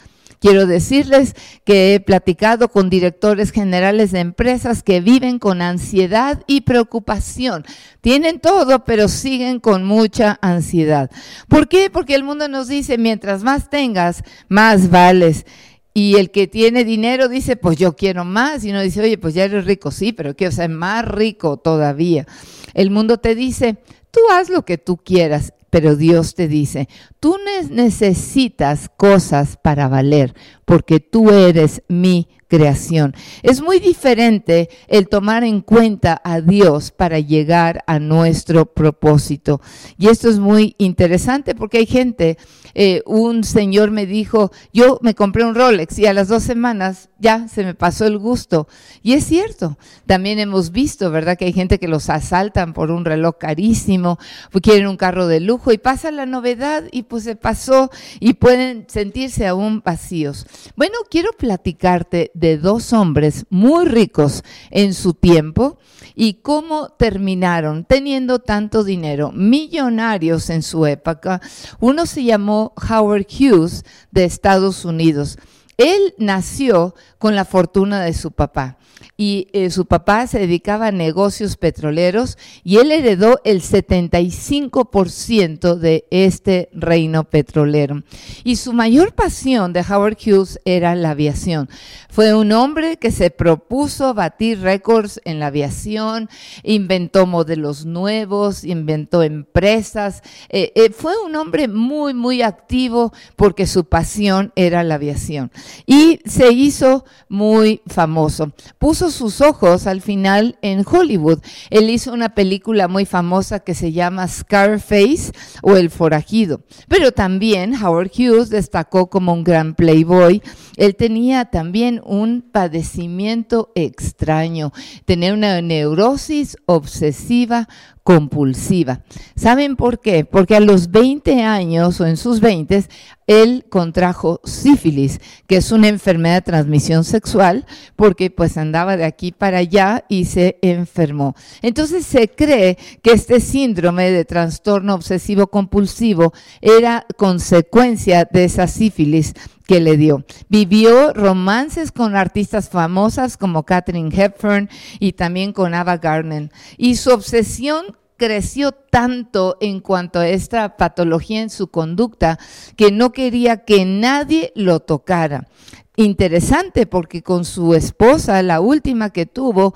Quiero 0.43 0.67
decirles 0.67 1.37
que 1.65 1.95
he 1.95 2.01
platicado 2.01 2.67
con 2.67 2.91
directores 2.91 3.53
generales 3.53 4.11
de 4.11 4.19
empresas 4.19 4.83
que 4.83 5.01
viven 5.01 5.39
con 5.39 5.63
ansiedad 5.63 6.43
y 6.49 6.63
preocupación. 6.63 7.65
Tienen 8.01 8.41
todo, 8.41 8.83
pero 8.85 9.07
siguen 9.07 9.61
con 9.61 9.85
mucha 9.85 10.41
ansiedad. 10.43 11.13
¿Por 11.47 11.69
qué? 11.69 11.91
Porque 11.91 12.17
el 12.17 12.25
mundo 12.25 12.49
nos 12.49 12.67
dice, 12.67 12.99
mientras 12.99 13.45
más 13.45 13.71
tengas, 13.71 14.25
más 14.49 14.91
vales. 14.91 15.47
Y 15.95 16.17
el 16.17 16.33
que 16.33 16.49
tiene 16.49 16.83
dinero 16.83 17.29
dice, 17.29 17.55
pues 17.55 17.79
yo 17.79 17.95
quiero 17.95 18.25
más. 18.25 18.65
Y 18.65 18.71
uno 18.71 18.81
dice, 18.81 19.01
oye, 19.01 19.19
pues 19.19 19.35
ya 19.35 19.45
eres 19.45 19.65
rico, 19.65 19.93
sí, 19.93 20.13
pero 20.13 20.35
quiero 20.35 20.51
ser 20.51 20.71
más 20.71 21.07
rico 21.07 21.57
todavía. 21.57 22.27
El 22.75 22.91
mundo 22.91 23.19
te 23.19 23.37
dice, 23.37 23.77
tú 24.11 24.19
haz 24.33 24.49
lo 24.49 24.65
que 24.65 24.77
tú 24.77 24.97
quieras 24.97 25.53
pero 25.73 25.97
Dios 25.97 26.35
te 26.35 26.49
dice, 26.49 26.87
tú 27.19 27.39
necesitas 27.71 28.91
cosas 28.95 29.57
para 29.57 29.89
valer, 29.89 30.35
porque 30.67 31.01
tú 31.01 31.31
eres 31.31 31.83
mi 31.89 32.29
creación. 32.47 33.15
Es 33.43 33.63
muy 33.63 33.81
diferente 33.81 34.69
el 34.87 35.09
tomar 35.09 35.45
en 35.45 35.63
cuenta 35.63 36.21
a 36.23 36.43
Dios 36.43 36.91
para 36.91 37.21
llegar 37.21 37.83
a 37.87 37.99
nuestro 37.99 38.67
propósito. 38.67 39.63
Y 39.97 40.09
esto 40.09 40.29
es 40.29 40.39
muy 40.39 40.75
interesante 40.77 41.55
porque 41.55 41.79
hay 41.79 41.87
gente, 41.87 42.37
eh, 42.75 43.03
un 43.05 43.45
señor 43.45 43.91
me 43.91 44.07
dijo, 44.07 44.51
yo 44.73 44.99
me 45.03 45.15
compré 45.15 45.45
un 45.45 45.55
Rolex 45.55 45.99
y 45.99 46.07
a 46.07 46.15
las 46.15 46.29
dos 46.29 46.43
semanas 46.43 47.11
ya 47.19 47.47
se 47.49 47.65
me 47.65 47.75
pasó 47.75 48.07
el 48.07 48.19
gusto. 48.19 48.69
Y 49.03 49.13
es 49.13 49.25
cierto, 49.25 49.77
también 50.07 50.39
hemos 50.39 50.71
visto, 50.71 51.11
¿verdad? 51.11 51.37
Que 51.37 51.45
hay 51.47 51.53
gente 51.53 51.79
que 51.79 51.89
los 51.89 52.09
asaltan 52.09 52.73
por 52.73 52.91
un 52.91 53.05
reloj 53.05 53.37
carísimo, 53.39 54.19
quieren 54.63 54.87
un 54.87 54.97
carro 54.97 55.27
de 55.27 55.41
lujo 55.41 55.73
y 55.73 55.79
pasa 55.79 56.11
la 56.11 56.25
novedad 56.25 56.85
y 56.91 57.03
pues 57.03 57.25
se 57.25 57.37
pasó 57.37 57.91
y 58.21 58.35
pueden 58.35 58.87
sentirse 58.89 59.47
aún 59.47 59.83
vacíos. 59.85 60.47
Bueno, 60.77 60.95
quiero 61.11 61.33
platicarte 61.33 62.31
de 62.33 62.57
dos 62.57 62.93
hombres 62.93 63.45
muy 63.51 63.85
ricos 63.85 64.45
en 64.71 64.95
su 64.95 65.13
tiempo 65.13 65.79
y 66.15 66.35
cómo 66.35 66.91
terminaron 66.91 67.85
teniendo 67.85 68.39
tanto 68.39 68.85
dinero, 68.85 69.33
millonarios 69.33 70.51
en 70.51 70.63
su 70.63 70.87
época. 70.87 71.41
Uno 71.81 72.07
se 72.07 72.25
llamó 72.25 72.62
Howard 72.77 73.27
Hughes 73.29 73.85
de 74.11 74.25
Estados 74.25 74.85
Unidos. 74.85 75.39
Él 75.77 76.15
nació 76.19 76.95
con 77.19 77.35
la 77.35 77.45
fortuna 77.45 78.03
de 78.03 78.13
su 78.13 78.33
papá 78.33 78.79
y 79.17 79.49
eh, 79.53 79.71
su 79.71 79.87
papá 79.87 80.27
se 80.27 80.41
dedicaba 80.41 80.89
a 80.89 80.93
negocios 80.93 81.57
petroleros 81.57 82.39
y 82.65 82.79
él 82.79 82.91
heredó 82.91 83.41
el 83.45 83.63
75% 83.63 85.77
de 85.77 86.07
este 86.11 86.69
reino 86.73 87.25
petrolero. 87.25 88.03
Y 88.43 88.57
su 88.57 88.73
mayor 88.73 89.15
pasión 89.15 89.73
de 89.73 89.85
Howard 89.89 90.17
Hughes 90.17 90.61
era 90.65 90.95
la 90.95 91.11
aviación. 91.11 91.69
Fue 92.09 92.35
un 92.35 92.53
hombre 92.53 92.97
que 92.97 93.11
se 93.11 93.31
propuso 93.31 94.15
batir 94.15 94.61
récords 94.61 95.21
en 95.25 95.39
la 95.39 95.47
aviación, 95.47 96.29
inventó 96.63 97.27
modelos 97.27 97.87
nuevos, 97.87 98.65
inventó 98.65 99.23
empresas. 99.23 100.23
Eh, 100.49 100.73
eh, 100.75 100.91
fue 100.91 101.13
un 101.25 101.37
hombre 101.37 101.69
muy, 101.69 102.13
muy 102.13 102.43
activo 102.43 103.13
porque 103.37 103.67
su 103.67 103.85
pasión 103.85 104.53
era 104.57 104.83
la 104.83 104.97
aviación. 104.97 105.53
Y 105.87 106.21
se 106.25 106.53
hizo 106.53 107.05
muy 107.29 107.83
famoso. 107.87 108.53
Puso 108.79 109.11
sus 109.11 109.41
ojos 109.41 109.87
al 109.87 110.01
final 110.01 110.59
en 110.63 110.85
Hollywood. 110.87 111.41
Él 111.71 111.91
hizo 111.91 112.13
una 112.13 112.35
película 112.35 112.89
muy 112.89 113.07
famosa 113.07 113.61
que 113.61 113.75
se 113.75 113.93
llama 113.93 114.29
Scarface 114.29 115.33
o 115.63 115.77
El 115.77 115.91
Forajido. 115.91 116.63
Pero 116.89 117.13
también 117.13 117.75
Howard 117.75 118.11
Hughes 118.17 118.51
destacó 118.51 119.09
como 119.09 119.33
un 119.33 119.45
gran 119.45 119.75
playboy. 119.75 120.43
Él 120.77 120.97
tenía 120.97 121.47
también 121.47 122.01
un 122.05 122.43
padecimiento 122.43 123.73
extraño, 123.75 124.73
tenía 125.05 125.35
una 125.35 125.61
neurosis 125.61 126.57
obsesiva 126.67 127.69
compulsiva. 128.03 129.03
¿Saben 129.37 129.77
por 129.77 130.01
qué? 130.01 130.25
Porque 130.25 130.57
a 130.57 130.61
los 130.61 130.91
20 130.91 131.43
años 131.43 132.01
o 132.01 132.07
en 132.07 132.17
sus 132.17 132.41
20 132.41 132.85
él 133.27 133.65
contrajo 133.71 134.41
sífilis, 134.45 135.21
que 135.47 135.57
es 135.57 135.71
una 135.71 135.89
enfermedad 135.89 136.37
de 136.37 136.43
transmisión 136.43 137.05
sexual, 137.05 137.65
porque 137.95 138.31
pues 138.31 138.57
andaba 138.57 138.97
de 138.97 139.05
aquí 139.05 139.31
para 139.33 139.59
allá 139.59 140.05
y 140.09 140.25
se 140.25 140.59
enfermó. 140.63 141.35
Entonces 141.63 142.05
se 142.05 142.29
cree 142.29 142.77
que 143.03 143.13
este 143.13 143.41
síndrome 143.41 144.11
de 144.11 144.25
trastorno 144.25 144.95
obsesivo 144.95 145.47
compulsivo 145.47 146.33
era 146.61 147.07
consecuencia 147.17 148.29
de 148.31 148.45
esa 148.45 148.67
sífilis 148.67 149.35
que 149.73 149.81
le 149.81 149.97
dio. 149.97 150.23
Vivió 150.51 151.15
romances 151.15 151.93
con 151.93 152.15
artistas 152.15 152.69
famosas 152.69 153.39
como 153.39 153.63
Katherine 153.63 154.15
Hepburn 154.15 154.69
y 154.99 155.13
también 155.13 155.55
con 155.55 155.73
Ava 155.73 155.97
Gardner. 155.97 156.51
Y 156.77 156.97
su 156.97 157.11
obsesión 157.11 157.97
creció 158.19 158.73
tanto 158.73 159.57
en 159.63 159.81
cuanto 159.81 160.19
a 160.19 160.29
esta 160.29 160.77
patología 160.77 161.41
en 161.41 161.49
su 161.49 161.69
conducta 161.69 162.39
que 162.77 162.93
no 162.93 163.13
quería 163.13 163.65
que 163.65 163.87
nadie 163.87 164.53
lo 164.55 164.81
tocara. 164.81 165.49
Interesante 165.97 166.85
porque 166.85 167.23
con 167.23 167.47
su 167.47 167.75
esposa, 167.75 168.43
la 168.43 168.61
última 168.61 169.09
que 169.09 169.25
tuvo, 169.25 169.73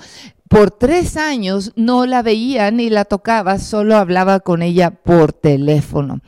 por 0.48 0.72
tres 0.72 1.16
años 1.16 1.72
no 1.74 2.04
la 2.04 2.20
veía 2.20 2.70
ni 2.70 2.90
la 2.90 3.06
tocaba, 3.06 3.58
solo 3.58 3.96
hablaba 3.96 4.40
con 4.40 4.60
ella 4.60 4.90
por 4.90 5.32
teléfono. 5.32 6.20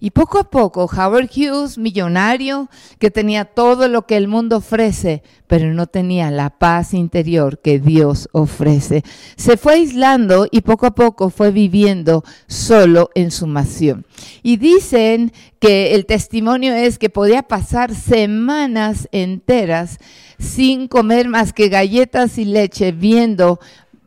Y 0.00 0.10
poco 0.10 0.38
a 0.38 0.44
poco, 0.44 0.84
Howard 0.84 1.28
Hughes, 1.34 1.76
millonario, 1.76 2.68
que 3.00 3.10
tenía 3.10 3.44
todo 3.44 3.88
lo 3.88 4.06
que 4.06 4.16
el 4.16 4.28
mundo 4.28 4.58
ofrece, 4.58 5.24
pero 5.48 5.74
no 5.74 5.88
tenía 5.88 6.30
la 6.30 6.50
paz 6.50 6.94
interior 6.94 7.58
que 7.58 7.80
Dios 7.80 8.28
ofrece, 8.30 9.02
se 9.36 9.56
fue 9.56 9.74
aislando 9.74 10.46
y 10.48 10.60
poco 10.60 10.86
a 10.86 10.94
poco 10.94 11.30
fue 11.30 11.50
viviendo 11.50 12.22
solo 12.46 13.10
en 13.16 13.32
su 13.32 13.48
mansión. 13.48 14.06
Y 14.44 14.58
dicen 14.58 15.32
que 15.58 15.96
el 15.96 16.06
testimonio 16.06 16.74
es 16.74 16.98
que 16.98 17.10
podía 17.10 17.42
pasar 17.42 17.92
semanas 17.92 19.08
enteras 19.10 19.98
sin 20.38 20.86
comer 20.86 21.28
más 21.28 21.52
que 21.52 21.68
galletas 21.68 22.38
y 22.38 22.44
leche, 22.44 22.92
viendo 22.92 23.58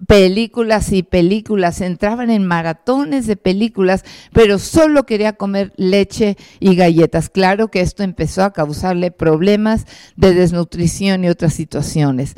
películas 0.08 0.92
y 0.92 1.04
películas, 1.04 1.82
entraban 1.82 2.30
en 2.30 2.46
maratones 2.46 3.28
de 3.28 3.36
películas, 3.36 4.04
pero 4.34 4.60
solo 4.60 5.06
quería 5.06 5.34
comer 5.34 5.74
leche 5.78 6.38
y 6.60 6.76
galletas. 6.76 7.30
Claro 7.30 7.70
que 7.70 7.82
esto 7.82 8.04
empezó 8.04 8.44
a 8.44 8.54
causarle 8.54 9.12
problemas 9.12 9.86
de 10.16 10.34
desnutrición 10.34 11.24
y 11.24 11.30
otras 11.30 11.54
situaciones. 11.54 12.36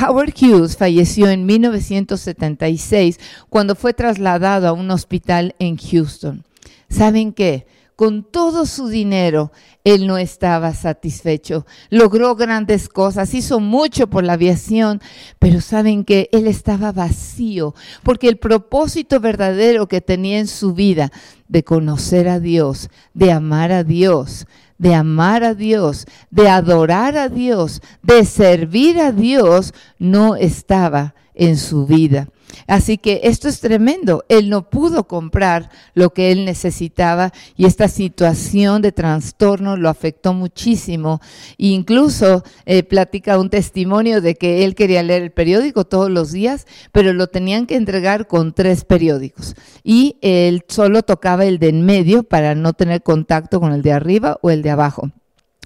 Howard 0.00 0.34
Hughes 0.40 0.76
falleció 0.76 1.28
en 1.30 1.46
1976 1.46 3.18
cuando 3.48 3.74
fue 3.74 3.94
trasladado 3.94 4.68
a 4.68 4.72
un 4.72 4.90
hospital 4.90 5.54
en 5.58 5.76
Houston. 5.76 6.44
¿Saben 6.88 7.32
qué? 7.32 7.66
Con 7.96 8.24
todo 8.24 8.66
su 8.66 8.88
dinero, 8.88 9.52
él 9.82 10.06
no 10.06 10.18
estaba 10.18 10.74
satisfecho. 10.74 11.66
Logró 11.88 12.36
grandes 12.36 12.90
cosas, 12.90 13.32
hizo 13.32 13.58
mucho 13.58 14.06
por 14.06 14.22
la 14.22 14.34
aviación, 14.34 15.00
pero 15.38 15.62
saben 15.62 16.04
que 16.04 16.28
él 16.32 16.46
estaba 16.46 16.92
vacío, 16.92 17.74
porque 18.02 18.28
el 18.28 18.36
propósito 18.36 19.18
verdadero 19.18 19.88
que 19.88 20.02
tenía 20.02 20.38
en 20.38 20.46
su 20.46 20.74
vida 20.74 21.10
de 21.48 21.64
conocer 21.64 22.28
a 22.28 22.38
Dios, 22.38 22.90
de 23.14 23.32
amar 23.32 23.72
a 23.72 23.82
Dios, 23.82 24.46
de 24.76 24.94
amar 24.94 25.42
a 25.42 25.54
Dios, 25.54 26.04
de 26.30 26.50
adorar 26.50 27.16
a 27.16 27.30
Dios, 27.30 27.80
de 28.02 28.26
servir 28.26 29.00
a 29.00 29.10
Dios, 29.10 29.72
no 29.98 30.36
estaba 30.36 31.14
en 31.34 31.56
su 31.56 31.86
vida. 31.86 32.28
Así 32.66 32.98
que 32.98 33.20
esto 33.24 33.48
es 33.48 33.60
tremendo. 33.60 34.24
Él 34.28 34.50
no 34.50 34.70
pudo 34.70 35.06
comprar 35.06 35.70
lo 35.94 36.12
que 36.12 36.32
él 36.32 36.44
necesitaba 36.44 37.32
y 37.56 37.66
esta 37.66 37.88
situación 37.88 38.82
de 38.82 38.92
trastorno 38.92 39.76
lo 39.76 39.88
afectó 39.88 40.32
muchísimo. 40.32 41.20
Incluso 41.58 42.44
eh, 42.64 42.82
platica 42.82 43.38
un 43.38 43.50
testimonio 43.50 44.20
de 44.20 44.34
que 44.34 44.64
él 44.64 44.74
quería 44.74 45.02
leer 45.02 45.22
el 45.22 45.32
periódico 45.32 45.84
todos 45.84 46.10
los 46.10 46.32
días, 46.32 46.66
pero 46.92 47.12
lo 47.12 47.26
tenían 47.26 47.66
que 47.66 47.76
entregar 47.76 48.26
con 48.26 48.52
tres 48.52 48.84
periódicos. 48.84 49.54
Y 49.84 50.16
él 50.20 50.64
solo 50.68 51.02
tocaba 51.02 51.44
el 51.44 51.58
de 51.58 51.66
en 51.68 51.84
medio 51.84 52.22
para 52.22 52.54
no 52.54 52.72
tener 52.72 53.02
contacto 53.02 53.60
con 53.60 53.72
el 53.72 53.82
de 53.82 53.92
arriba 53.92 54.38
o 54.42 54.50
el 54.50 54.62
de 54.62 54.70
abajo 54.70 55.10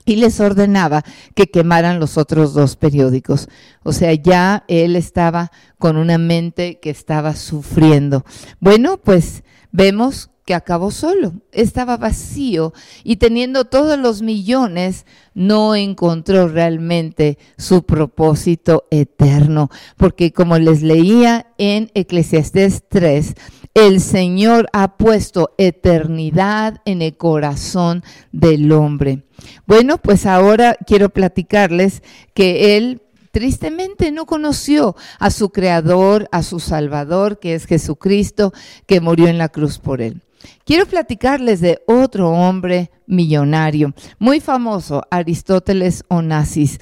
y 0.05 0.17
les 0.17 0.41
ordenaba 0.41 1.05
que 1.35 1.51
quemaran 1.51 2.01
los 2.01 2.19
otros 2.19 2.55
dos 2.55 2.77
periódicos. 2.77 3.49
O 3.83 3.93
sea, 3.93 4.13
ya 4.15 4.65
él 4.69 4.97
estaba 4.97 5.53
con 5.79 5.97
una 5.97 6.19
mente 6.19 6.81
que 6.81 6.91
estaba 6.91 7.35
sufriendo. 7.35 8.25
Bueno, 8.61 8.99
pues 8.99 9.45
vemos 9.73 10.30
acabó 10.55 10.91
solo, 10.91 11.35
estaba 11.53 11.97
vacío 11.97 12.73
y 13.05 13.17
teniendo 13.17 13.65
todos 13.65 13.99
los 13.99 14.23
millones, 14.23 15.07
no 15.35 15.75
encontró 15.75 16.49
realmente 16.49 17.39
su 17.57 17.85
propósito 17.85 18.87
eterno, 18.91 19.71
porque 19.97 20.33
como 20.33 20.59
les 20.59 20.83
leía 20.83 21.47
en 21.59 21.91
Eclesiastés 21.95 22.85
3, 22.89 23.35
el 23.75 24.01
Señor 24.01 24.69
ha 24.73 24.97
puesto 24.97 25.55
eternidad 25.57 26.81
en 26.85 27.03
el 27.03 27.17
corazón 27.17 28.03
del 28.33 28.73
hombre. 28.73 29.25
Bueno, 29.67 29.99
pues 29.99 30.27
ahora 30.27 30.77
quiero 30.87 31.11
platicarles 31.11 32.03
que 32.35 32.77
Él 32.77 33.03
tristemente 33.31 34.11
no 34.11 34.27
conoció 34.27 34.97
a 35.19 35.31
su 35.31 35.51
Creador, 35.51 36.29
a 36.33 36.43
su 36.43 36.59
Salvador, 36.59 37.39
que 37.39 37.55
es 37.55 37.67
Jesucristo, 37.67 38.53
que 38.87 39.01
murió 39.01 39.29
en 39.29 39.39
la 39.39 39.49
cruz 39.49 39.79
por 39.79 40.03
Él. 40.03 40.23
Quiero 40.65 40.87
platicarles 40.87 41.61
de 41.61 41.83
otro 41.87 42.31
hombre 42.31 42.91
millonario, 43.07 43.93
muy 44.19 44.41
famoso, 44.41 45.03
Aristóteles 45.11 46.05
Onassis. 46.09 46.79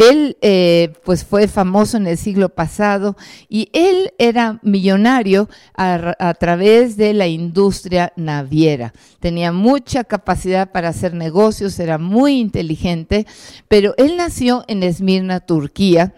Él 0.00 0.38
eh, 0.40 0.94
pues 1.04 1.26
fue 1.26 1.46
famoso 1.46 1.98
en 1.98 2.06
el 2.06 2.16
siglo 2.16 2.48
pasado 2.48 3.18
y 3.50 3.68
él 3.74 4.14
era 4.18 4.58
millonario 4.62 5.50
a, 5.76 6.14
a, 6.18 6.32
través 6.32 6.96
de 6.96 7.12
la 7.12 7.26
industria 7.26 8.10
naviera. 8.16 8.94
Tenía 9.20 9.52
mucha 9.52 10.04
capacidad 10.04 10.72
para 10.72 10.88
hacer 10.88 11.12
negocios, 11.12 11.78
era 11.78 11.98
muy 11.98 12.40
inteligente, 12.40 13.26
pero 13.68 13.92
él 13.98 14.16
nació 14.16 14.64
en 14.68 14.84
Esmirna, 14.84 15.40
Turquía. 15.40 16.14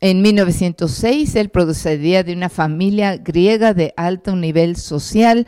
En 0.00 0.22
1906 0.22 1.36
él 1.36 1.50
procedía 1.50 2.22
de 2.22 2.32
una 2.32 2.48
familia 2.48 3.18
griega 3.18 3.74
de 3.74 3.92
alto 3.98 4.34
nivel 4.34 4.76
social 4.76 5.46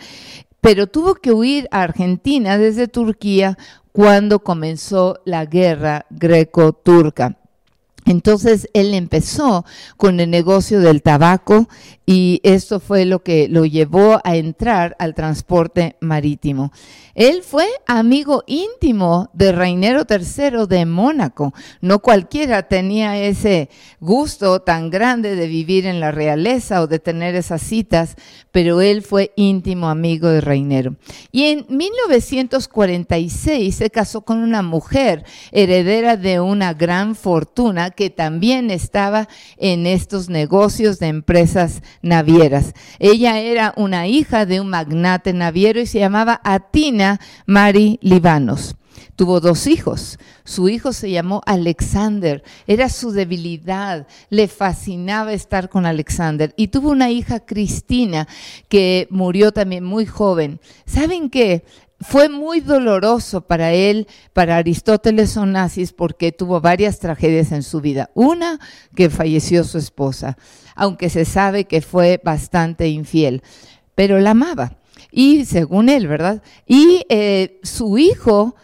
pero 0.69 0.87
tuvo 0.87 1.15
que 1.15 1.33
huir 1.33 1.67
a 1.71 1.81
Argentina 1.81 2.59
desde 2.59 2.89
Turquía 2.89 3.57
cuando 3.91 4.41
comenzó 4.41 5.19
la 5.25 5.47
guerra 5.47 6.05
greco-turca. 6.11 7.39
Entonces 8.09 8.69
él 8.73 8.95
empezó 8.95 9.67
con 9.97 10.19
el 10.19 10.31
negocio 10.31 10.81
del 10.81 11.03
tabaco 11.03 11.69
y 12.07 12.41
esto 12.43 12.81
fue 12.81 13.05
lo 13.05 13.23
que 13.23 13.49
lo 13.49 13.67
llevó 13.67 14.19
a 14.25 14.37
entrar 14.37 14.97
al 14.99 15.15
transporte 15.15 15.97
marítimo. 16.01 16.73
Él 17.15 17.43
fue 17.43 17.67
amigo 17.87 18.45
íntimo 18.47 19.29
de 19.35 19.53
Reinero 19.53 20.07
III 20.09 20.67
de 20.67 20.87
Mónaco. 20.87 21.53
No 21.83 21.99
cualquiera 21.99 22.63
tenía 22.63 23.19
ese 23.23 23.69
gusto 24.01 24.61
tan 24.61 24.89
grande 24.89 25.37
de 25.37 25.47
vivir 25.47 25.85
en 25.85 26.01
la 26.01 26.11
realeza 26.11 26.81
o 26.81 26.87
de 26.87 27.01
tener 27.01 27.35
esas 27.35 27.61
citas, 27.61 28.17
pero 28.59 28.81
él 28.81 29.03
fue 29.03 29.31
íntimo 29.37 29.89
amigo 29.89 30.27
de 30.27 30.41
Reinero. 30.41 30.97
Y 31.31 31.45
en 31.45 31.65
1946 31.69 33.73
se 33.73 33.89
casó 33.89 34.23
con 34.23 34.39
una 34.39 34.63
mujer 34.63 35.25
heredera 35.53 36.17
de 36.17 36.41
una 36.41 36.75
gran 36.75 37.15
fortuna 37.15 37.91
que 37.91 38.11
también 38.11 38.73
estaba 38.73 39.29
en 39.59 39.87
estos 39.87 40.29
negocios 40.29 40.99
de 40.99 41.07
empresas 41.07 41.83
navieras. 42.03 42.75
Ella 42.99 43.39
era 43.39 43.75
una 43.77 44.09
hija 44.09 44.45
de 44.45 44.61
un 44.61 44.71
magnate 44.71 45.33
naviero 45.33 45.79
y 45.79 45.87
se 45.87 46.01
llamaba 46.01 46.41
Atina 46.43 47.21
Mari 47.47 48.01
Libanos. 48.03 48.75
Tuvo 49.19 49.41
dos 49.41 49.67
hijos. 49.67 50.17
Su 50.45 50.69
hijo 50.69 50.93
se 50.93 51.11
llamó 51.11 51.43
Alexander. 51.45 52.45
Era 52.69 52.89
su 52.89 53.11
debilidad. 53.11 54.07
Le 54.31 54.47
fascinaba 54.47 55.33
estar 55.33 55.69
con 55.69 55.87
Alexander. 55.87 56.55
Y 56.57 56.69
tuvo 56.69 56.91
una 56.91 57.11
hija, 57.11 57.41
Cristina, 57.41 58.29
que 58.69 59.09
murió 59.11 59.51
también 59.51 59.83
muy 59.83 60.07
joven. 60.07 60.61
¿Saben 60.87 61.31
qué? 61.31 61.65
fue 62.01 62.29
muy 62.29 62.61
doloroso 62.61 63.41
para 63.41 63.73
él, 63.73 64.07
para 64.33 64.57
Aristóteles 64.57 65.37
Onassis, 65.37 65.93
porque 65.93 66.31
tuvo 66.31 66.61
varias 66.61 67.01
tragedias 67.01 67.51
en 67.51 67.65
su 67.65 67.81
vida. 67.81 68.11
Una, 68.15 68.61
que 68.95 69.11
falleció 69.11 69.65
su 69.65 69.79
esposa, 69.79 70.39
aunque 70.77 71.11
se 71.11 71.25
sabe 71.25 71.65
que 71.65 71.81
fue 71.81 72.21
bastante 72.23 72.87
infiel, 72.87 73.43
pero 73.97 74.21
la 74.21 74.31
amaba. 74.31 74.79
Y 75.11 75.45
según 75.45 75.89
él, 75.89 76.07
¿verdad? 76.07 76.41
Y 76.69 77.05
eh, 77.09 77.59
su 77.65 77.99
hijo, 77.99 78.55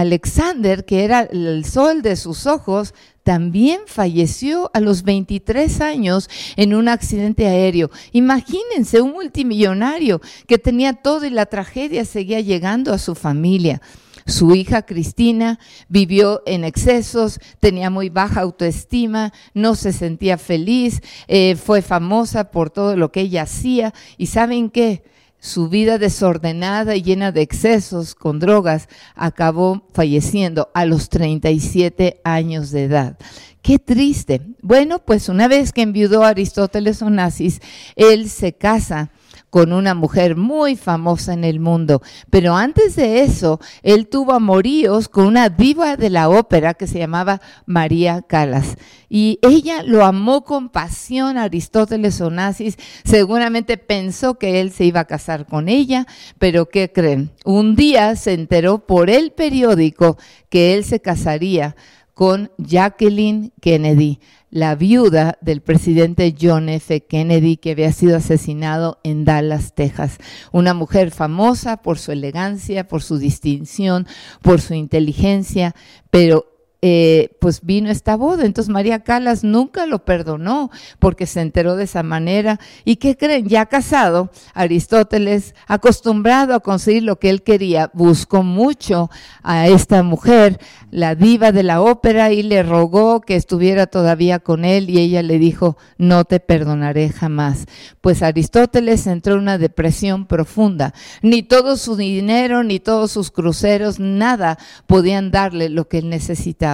Alexander, 0.00 0.84
que 0.84 1.04
era 1.04 1.22
el 1.22 1.64
sol 1.64 2.02
de 2.02 2.16
sus 2.16 2.46
ojos, 2.46 2.94
también 3.22 3.80
falleció 3.86 4.70
a 4.74 4.80
los 4.80 5.02
23 5.02 5.80
años 5.80 6.28
en 6.56 6.74
un 6.74 6.88
accidente 6.88 7.46
aéreo. 7.46 7.90
Imagínense 8.12 9.00
un 9.00 9.12
multimillonario 9.12 10.20
que 10.46 10.58
tenía 10.58 10.94
todo 10.94 11.26
y 11.26 11.30
la 11.30 11.46
tragedia 11.46 12.04
seguía 12.04 12.40
llegando 12.40 12.92
a 12.92 12.98
su 12.98 13.14
familia. 13.14 13.80
Su 14.26 14.54
hija 14.54 14.82
Cristina 14.82 15.58
vivió 15.88 16.42
en 16.46 16.64
excesos, 16.64 17.40
tenía 17.58 17.90
muy 17.90 18.08
baja 18.08 18.40
autoestima, 18.40 19.32
no 19.54 19.74
se 19.74 19.92
sentía 19.92 20.38
feliz, 20.38 21.00
eh, 21.26 21.56
fue 21.56 21.82
famosa 21.82 22.50
por 22.50 22.70
todo 22.70 22.96
lo 22.96 23.10
que 23.12 23.22
ella 23.22 23.42
hacía. 23.42 23.92
¿Y 24.16 24.26
saben 24.26 24.70
qué? 24.70 25.02
Su 25.40 25.68
vida 25.68 25.98
desordenada 25.98 26.94
y 26.94 27.02
llena 27.02 27.32
de 27.32 27.42
excesos 27.42 28.14
con 28.14 28.38
drogas, 28.38 28.88
acabó 29.14 29.82
falleciendo 29.92 30.70
a 30.74 30.84
los 30.84 31.08
37 31.08 32.20
años 32.24 32.70
de 32.70 32.84
edad. 32.84 33.18
Qué 33.62 33.78
triste. 33.78 34.42
Bueno, 34.62 35.00
pues 35.00 35.28
una 35.28 35.48
vez 35.48 35.72
que 35.72 35.82
enviudó 35.82 36.24
Aristóteles 36.24 37.02
Onassis, 37.02 37.60
él 37.96 38.30
se 38.30 38.52
casa 38.52 39.10
con 39.50 39.72
una 39.72 39.94
mujer 39.94 40.36
muy 40.36 40.76
famosa 40.76 41.34
en 41.34 41.44
el 41.44 41.60
mundo. 41.60 42.00
Pero 42.30 42.56
antes 42.56 42.96
de 42.96 43.22
eso, 43.22 43.60
él 43.82 44.08
tuvo 44.08 44.32
amoríos 44.32 45.08
con 45.08 45.26
una 45.26 45.48
diva 45.48 45.96
de 45.96 46.08
la 46.08 46.28
ópera 46.28 46.74
que 46.74 46.86
se 46.86 46.98
llamaba 46.98 47.40
María 47.66 48.22
Calas. 48.22 48.76
Y 49.08 49.40
ella 49.42 49.82
lo 49.82 50.04
amó 50.04 50.44
con 50.44 50.68
pasión 50.68 51.36
Aristóteles 51.36 52.20
Onassis. 52.20 52.76
Seguramente 53.04 53.76
pensó 53.76 54.38
que 54.38 54.60
él 54.60 54.70
se 54.70 54.84
iba 54.84 55.00
a 55.00 55.06
casar 55.06 55.46
con 55.46 55.68
ella, 55.68 56.06
pero 56.38 56.68
¿qué 56.68 56.92
creen? 56.92 57.32
Un 57.44 57.74
día 57.74 58.14
se 58.14 58.34
enteró 58.34 58.86
por 58.86 59.10
el 59.10 59.32
periódico 59.32 60.16
que 60.48 60.74
él 60.74 60.84
se 60.84 61.00
casaría 61.00 61.74
con 62.20 62.52
Jacqueline 62.58 63.50
Kennedy 63.62 64.20
la 64.50 64.74
viuda 64.74 65.38
del 65.40 65.62
presidente 65.62 66.36
John 66.38 66.68
F. 66.68 67.06
Kennedy, 67.06 67.56
que 67.56 67.70
había 67.70 67.92
sido 67.92 68.18
asesinado 68.18 69.00
en 69.04 69.24
Dallas, 69.24 69.74
Texas. 69.74 70.18
Una 70.52 70.74
mujer 70.74 71.12
famosa 71.12 71.78
por 71.78 71.98
su 71.98 72.12
elegancia, 72.12 72.86
por 72.86 73.02
su 73.02 73.16
distinción, 73.16 74.06
por 74.42 74.60
su 74.60 74.74
inteligencia, 74.74 75.74
pero 76.10 76.44
eh, 76.82 77.36
pues 77.40 77.60
vino 77.62 77.90
esta 77.90 78.16
boda. 78.16 78.46
Entonces 78.46 78.72
María 78.72 79.00
Calas 79.00 79.44
nunca 79.44 79.84
lo 79.86 80.04
perdonó 80.04 80.70
porque 80.98 81.26
se 81.26 81.40
enteró 81.40 81.76
de 81.76 81.84
esa 81.84 82.02
manera. 82.02 82.58
¿Y 82.84 82.96
qué 82.96 83.16
creen? 83.16 83.48
Ya 83.48 83.66
casado, 83.66 84.30
Aristóteles, 84.54 85.54
acostumbrado 85.66 86.54
a 86.54 86.60
conseguir 86.60 87.02
lo 87.02 87.18
que 87.18 87.30
él 87.30 87.42
quería, 87.42 87.90
buscó 87.92 88.42
mucho 88.42 89.10
a 89.42 89.68
esta 89.68 90.02
mujer, 90.02 90.58
la 90.90 91.14
diva 91.14 91.52
de 91.52 91.62
la 91.62 91.82
ópera, 91.82 92.32
y 92.32 92.42
le 92.42 92.62
rogó 92.62 93.20
que 93.20 93.36
estuviera 93.36 93.86
todavía 93.86 94.38
con 94.38 94.64
él 94.64 94.88
y 94.88 94.98
ella 94.98 95.22
le 95.22 95.38
dijo, 95.38 95.76
no 95.98 96.24
te 96.24 96.40
perdonaré 96.40 97.10
jamás. 97.10 97.66
Pues 98.00 98.22
Aristóteles 98.22 99.06
entró 99.06 99.34
en 99.34 99.40
una 99.40 99.58
depresión 99.58 100.26
profunda. 100.26 100.94
Ni 101.22 101.42
todo 101.42 101.76
su 101.76 101.96
dinero, 101.96 102.64
ni 102.64 102.80
todos 102.80 103.10
sus 103.10 103.30
cruceros, 103.30 104.00
nada 104.00 104.58
podían 104.86 105.30
darle 105.30 105.68
lo 105.68 105.88
que 105.88 105.98
él 105.98 106.08
necesitaba. 106.08 106.69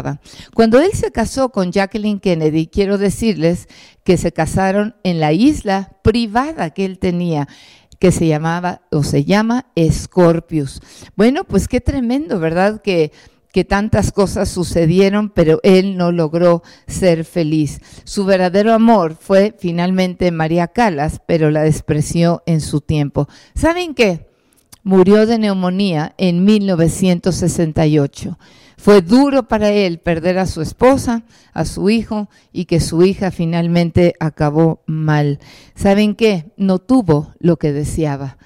Cuando 0.54 0.80
él 0.80 0.90
se 0.92 1.12
casó 1.12 1.50
con 1.50 1.72
Jacqueline 1.72 2.20
Kennedy, 2.20 2.66
quiero 2.66 2.98
decirles 2.98 3.68
que 4.04 4.16
se 4.16 4.32
casaron 4.32 4.96
en 5.02 5.20
la 5.20 5.32
isla 5.32 5.96
privada 6.02 6.70
que 6.70 6.84
él 6.84 6.98
tenía 6.98 7.48
que 7.98 8.12
se 8.12 8.26
llamaba 8.26 8.82
o 8.90 9.02
se 9.02 9.24
llama 9.24 9.66
Scorpius. 9.78 10.80
Bueno, 11.16 11.44
pues 11.44 11.68
qué 11.68 11.80
tremendo, 11.80 12.38
¿verdad? 12.38 12.82
Que, 12.82 13.12
que 13.52 13.64
tantas 13.64 14.12
cosas 14.12 14.48
sucedieron, 14.48 15.30
pero 15.30 15.60
él 15.62 15.96
no 15.96 16.12
logró 16.12 16.62
ser 16.86 17.24
feliz. 17.24 17.80
Su 18.04 18.24
verdadero 18.24 18.74
amor 18.74 19.16
fue 19.18 19.54
finalmente 19.58 20.30
María 20.30 20.68
Calas, 20.68 21.20
pero 21.26 21.50
la 21.50 21.62
despreció 21.62 22.42
en 22.46 22.60
su 22.60 22.80
tiempo. 22.80 23.28
¿Saben 23.54 23.94
qué? 23.94 24.28
Murió 24.86 25.26
de 25.26 25.36
neumonía 25.40 26.14
en 26.16 26.44
1968. 26.44 28.38
Fue 28.78 29.02
duro 29.02 29.48
para 29.48 29.70
él 29.70 29.98
perder 29.98 30.38
a 30.38 30.46
su 30.46 30.62
esposa, 30.62 31.24
a 31.52 31.64
su 31.64 31.90
hijo 31.90 32.28
y 32.52 32.66
que 32.66 32.78
su 32.78 33.02
hija 33.02 33.32
finalmente 33.32 34.14
acabó 34.20 34.84
mal. 34.86 35.40
¿Saben 35.74 36.14
qué? 36.14 36.52
No 36.56 36.78
tuvo 36.78 37.34
lo 37.40 37.56
que 37.56 37.72
deseaba. 37.72 38.38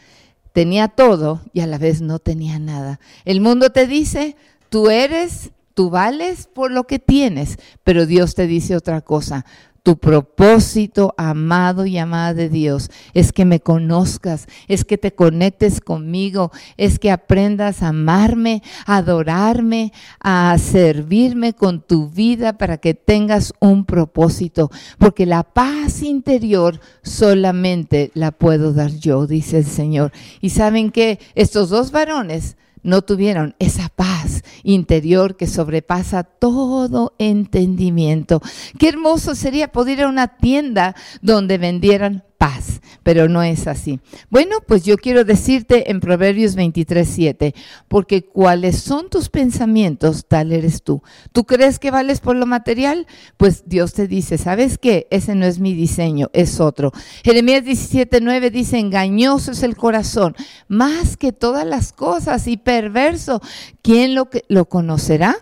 Tenía 0.55 0.89
todo 0.89 1.43
y 1.53 1.61
a 1.61 1.67
la 1.67 1.77
vez 1.77 2.01
no 2.01 2.21
tenía 2.21 2.59
nada. 2.59 3.01
El 3.27 3.43
mundo 3.43 3.69
te 3.69 3.87
dice, 3.87 4.35
tú 4.71 4.89
eres, 4.89 5.51
tú 5.75 5.91
vales 5.91 6.47
por 6.47 6.71
lo 6.71 6.85
que 6.87 6.99
tienes, 6.99 7.59
pero 7.85 8.07
Dios 8.07 8.35
te 8.35 8.47
dice 8.47 8.77
otra 8.77 9.03
cosa. 9.03 9.45
Tu 9.83 9.99
propósito, 9.99 11.15
amado 11.17 11.87
y 11.87 11.97
amada 11.97 12.35
de 12.35 12.49
Dios, 12.49 12.91
es 13.15 13.33
que 13.33 13.45
me 13.45 13.61
conozcas, 13.61 14.47
es 14.69 14.85
que 14.85 14.99
te 14.99 15.15
conectes 15.15 15.81
conmigo, 15.81 16.53
es 16.77 16.99
que 16.99 17.11
aprendas 17.11 17.83
a 17.83 17.89
amarme, 17.89 18.63
a 18.85 18.99
adorarme, 18.99 19.93
a 20.21 20.57
servirme 20.59 21.55
con 21.55 21.81
tu 21.81 22.11
vida 22.11 22.59
para 22.59 22.77
que 22.77 22.93
tengas 22.95 23.55
un 23.59 23.87
propósito. 23.87 24.71
Porque 24.99 25.25
la 25.25 25.45
paz 25.45 26.03
interior 26.03 26.81
solamente 27.03 28.11
la 28.15 28.33
puedo 28.33 28.73
dar 28.73 28.91
yo, 28.91 29.27
dice 29.27 29.59
el 29.59 29.67
Señor. 29.67 30.13
Y 30.41 30.51
saben 30.51 30.91
que 30.91 31.19
estos 31.35 31.71
dos 31.71 31.91
varones 31.91 32.57
no 32.83 33.03
tuvieron 33.03 33.55
esa 33.59 33.89
paz 33.89 34.43
interior 34.63 35.37
que 35.37 35.47
sobrepasa 35.47 36.25
todo 36.25 37.15
entendimiento. 37.19 38.41
Qué 38.79 38.89
hermoso 38.89 39.35
sería 39.35 39.73
poder 39.73 39.99
ir 39.99 40.05
a 40.05 40.09
una 40.09 40.37
tienda 40.37 40.95
donde 41.21 41.59
vendieran 41.59 42.25
paz, 42.41 42.81
pero 43.03 43.29
no 43.29 43.43
es 43.43 43.67
así. 43.67 44.01
Bueno, 44.31 44.63
pues 44.67 44.83
yo 44.83 44.97
quiero 44.97 45.25
decirte 45.25 45.91
en 45.91 46.01
Proverbios 46.01 46.55
23, 46.55 47.07
7, 47.07 47.55
porque 47.87 48.25
cuáles 48.25 48.81
son 48.81 49.11
tus 49.11 49.29
pensamientos, 49.29 50.25
tal 50.27 50.51
eres 50.51 50.83
tú. 50.83 51.03
¿Tú 51.33 51.45
crees 51.45 51.79
que 51.79 51.91
vales 51.91 52.21
por 52.21 52.37
lo 52.37 52.47
material? 52.47 53.07
Pues 53.37 53.65
Dios 53.67 53.93
te 53.93 54.09
dice, 54.09 54.39
¿sabes 54.39 54.79
qué? 54.79 55.07
Ese 55.11 55.35
no 55.35 55.45
es 55.45 55.59
mi 55.59 55.75
diseño, 55.75 56.31
es 56.33 56.61
otro. 56.61 56.93
Jeremías 57.23 57.63
17, 57.63 58.23
9 58.23 58.51
dice, 58.51 58.79
engañoso 58.79 59.51
es 59.53 59.63
el 59.63 59.77
corazón, 59.77 60.35
más 60.67 61.19
que 61.19 61.33
todas 61.33 61.67
las 61.67 61.93
cosas 61.93 62.47
y 62.47 62.57
perverso. 62.57 63.43
¿Quién 63.83 64.15
lo, 64.15 64.31
lo 64.49 64.65
conocerá? 64.65 65.37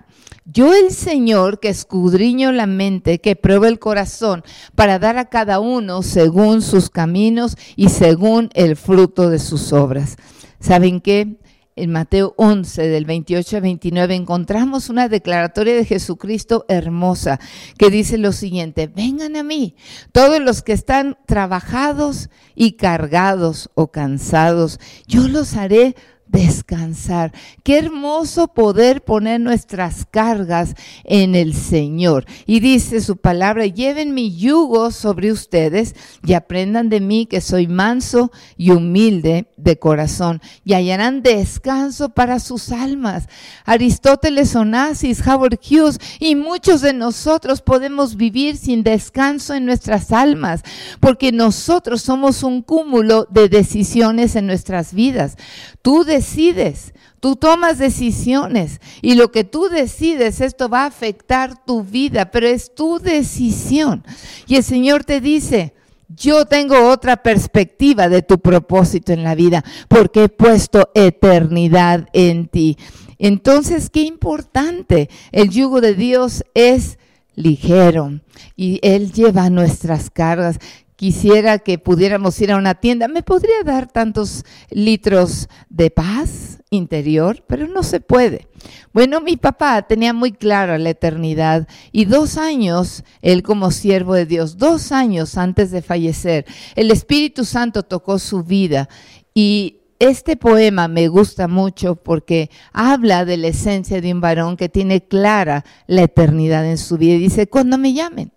Yo 0.44 0.74
el 0.74 0.92
Señor 0.92 1.60
que 1.60 1.68
escudriño 1.68 2.52
la 2.52 2.66
mente, 2.66 3.20
que 3.20 3.36
prueba 3.36 3.68
el 3.68 3.78
corazón, 3.78 4.42
para 4.74 4.98
dar 4.98 5.18
a 5.18 5.28
cada 5.28 5.60
uno 5.60 6.02
según 6.02 6.62
sus 6.62 6.88
caminos 6.88 7.56
y 7.76 7.90
según 7.90 8.48
el 8.54 8.76
fruto 8.76 9.28
de 9.28 9.38
sus 9.38 9.72
obras. 9.74 10.16
¿Saben 10.58 11.00
qué? 11.00 11.36
En 11.76 11.92
Mateo 11.92 12.34
11, 12.38 12.88
del 12.88 13.04
28 13.04 13.56
al 13.56 13.62
29, 13.62 14.14
encontramos 14.14 14.88
una 14.88 15.08
declaratoria 15.08 15.76
de 15.76 15.84
Jesucristo 15.84 16.64
hermosa 16.68 17.38
que 17.78 17.88
dice 17.88 18.18
lo 18.18 18.32
siguiente, 18.32 18.88
vengan 18.88 19.36
a 19.36 19.44
mí, 19.44 19.76
todos 20.10 20.40
los 20.40 20.62
que 20.62 20.72
están 20.72 21.18
trabajados 21.26 22.30
y 22.56 22.72
cargados 22.72 23.70
o 23.74 23.92
cansados, 23.92 24.80
yo 25.06 25.28
los 25.28 25.54
haré 25.54 25.94
descansar. 26.28 27.32
Qué 27.62 27.78
hermoso 27.78 28.48
poder 28.48 29.02
poner 29.02 29.40
nuestras 29.40 30.06
cargas 30.06 30.74
en 31.04 31.34
el 31.34 31.54
Señor. 31.54 32.26
Y 32.46 32.60
dice 32.60 33.00
su 33.00 33.16
palabra, 33.16 33.66
lleven 33.66 34.14
mi 34.14 34.36
yugo 34.36 34.90
sobre 34.90 35.32
ustedes 35.32 35.94
y 36.24 36.34
aprendan 36.34 36.88
de 36.88 37.00
mí 37.00 37.26
que 37.26 37.40
soy 37.40 37.66
manso 37.66 38.30
y 38.56 38.70
humilde 38.70 39.46
de 39.56 39.78
corazón 39.78 40.40
y 40.64 40.74
hallarán 40.74 41.22
descanso 41.22 42.10
para 42.10 42.40
sus 42.40 42.70
almas. 42.70 43.28
Aristóteles 43.64 44.54
Onassis, 44.54 45.26
Howard 45.26 45.58
Hughes 45.58 45.98
y 46.18 46.34
muchos 46.34 46.80
de 46.80 46.92
nosotros 46.92 47.62
podemos 47.62 48.16
vivir 48.16 48.56
sin 48.56 48.82
descanso 48.82 49.54
en 49.54 49.64
nuestras 49.64 50.12
almas 50.12 50.62
porque 51.00 51.32
nosotros 51.32 52.02
somos 52.02 52.42
un 52.42 52.62
cúmulo 52.62 53.26
de 53.30 53.48
decisiones 53.48 54.36
en 54.36 54.46
nuestras 54.46 54.92
vidas. 54.92 55.36
Tú 55.82 56.04
decides, 56.18 56.94
tú 57.20 57.36
tomas 57.36 57.78
decisiones 57.78 58.80
y 59.02 59.14
lo 59.14 59.30
que 59.30 59.44
tú 59.44 59.68
decides, 59.68 60.40
esto 60.40 60.68
va 60.68 60.82
a 60.82 60.86
afectar 60.86 61.64
tu 61.64 61.84
vida, 61.84 62.32
pero 62.32 62.48
es 62.48 62.74
tu 62.74 62.98
decisión. 62.98 64.02
Y 64.48 64.56
el 64.56 64.64
Señor 64.64 65.04
te 65.04 65.20
dice, 65.20 65.74
yo 66.08 66.44
tengo 66.46 66.88
otra 66.90 67.18
perspectiva 67.18 68.08
de 68.08 68.22
tu 68.22 68.40
propósito 68.40 69.12
en 69.12 69.22
la 69.22 69.36
vida 69.36 69.64
porque 69.86 70.24
he 70.24 70.28
puesto 70.28 70.90
eternidad 70.94 72.08
en 72.12 72.48
ti. 72.48 72.76
Entonces, 73.20 73.90
qué 73.90 74.02
importante, 74.02 75.08
el 75.30 75.50
yugo 75.50 75.80
de 75.80 75.94
Dios 75.94 76.42
es 76.54 76.98
ligero 77.36 78.20
y 78.56 78.80
Él 78.82 79.12
lleva 79.12 79.50
nuestras 79.50 80.10
cargas 80.10 80.58
quisiera 80.98 81.60
que 81.60 81.78
pudiéramos 81.78 82.40
ir 82.40 82.50
a 82.50 82.56
una 82.56 82.74
tienda, 82.74 83.06
¿me 83.06 83.22
podría 83.22 83.62
dar 83.64 83.86
tantos 83.86 84.44
litros 84.68 85.48
de 85.68 85.90
paz 85.90 86.60
interior? 86.70 87.44
Pero 87.46 87.68
no 87.68 87.84
se 87.84 88.00
puede. 88.00 88.48
Bueno, 88.92 89.20
mi 89.20 89.36
papá 89.36 89.80
tenía 89.82 90.12
muy 90.12 90.32
clara 90.32 90.76
la 90.76 90.90
eternidad 90.90 91.68
y 91.92 92.06
dos 92.06 92.36
años, 92.36 93.04
él 93.22 93.44
como 93.44 93.70
siervo 93.70 94.14
de 94.14 94.26
Dios, 94.26 94.58
dos 94.58 94.90
años 94.90 95.38
antes 95.38 95.70
de 95.70 95.82
fallecer, 95.82 96.46
el 96.74 96.90
Espíritu 96.90 97.44
Santo 97.44 97.84
tocó 97.84 98.18
su 98.18 98.42
vida 98.42 98.88
y 99.34 99.76
este 100.00 100.36
poema 100.36 100.88
me 100.88 101.06
gusta 101.06 101.46
mucho 101.46 101.94
porque 101.94 102.50
habla 102.72 103.24
de 103.24 103.36
la 103.36 103.46
esencia 103.48 104.00
de 104.00 104.12
un 104.12 104.20
varón 104.20 104.56
que 104.56 104.68
tiene 104.68 105.06
clara 105.06 105.64
la 105.86 106.02
eternidad 106.02 106.68
en 106.68 106.76
su 106.76 106.98
vida. 106.98 107.14
Y 107.14 107.18
dice, 107.18 107.46
cuando 107.46 107.78
me 107.78 107.92
llamen, 107.92 108.32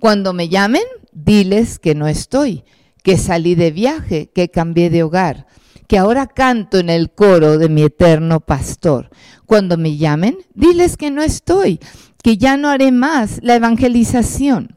cuando 0.00 0.32
me 0.32 0.48
llamen, 0.48 0.82
diles 1.12 1.78
que 1.78 1.94
no 1.94 2.08
estoy, 2.08 2.64
que 3.02 3.18
salí 3.18 3.54
de 3.54 3.70
viaje, 3.70 4.30
que 4.34 4.50
cambié 4.50 4.90
de 4.90 5.02
hogar, 5.02 5.46
que 5.86 5.98
ahora 5.98 6.26
canto 6.26 6.78
en 6.78 6.90
el 6.90 7.10
coro 7.10 7.58
de 7.58 7.68
mi 7.68 7.82
eterno 7.82 8.40
pastor. 8.40 9.10
Cuando 9.46 9.76
me 9.76 9.96
llamen, 9.96 10.38
diles 10.54 10.96
que 10.96 11.10
no 11.10 11.22
estoy, 11.22 11.80
que 12.22 12.38
ya 12.38 12.56
no 12.56 12.68
haré 12.68 12.92
más 12.92 13.40
la 13.42 13.56
evangelización. 13.56 14.76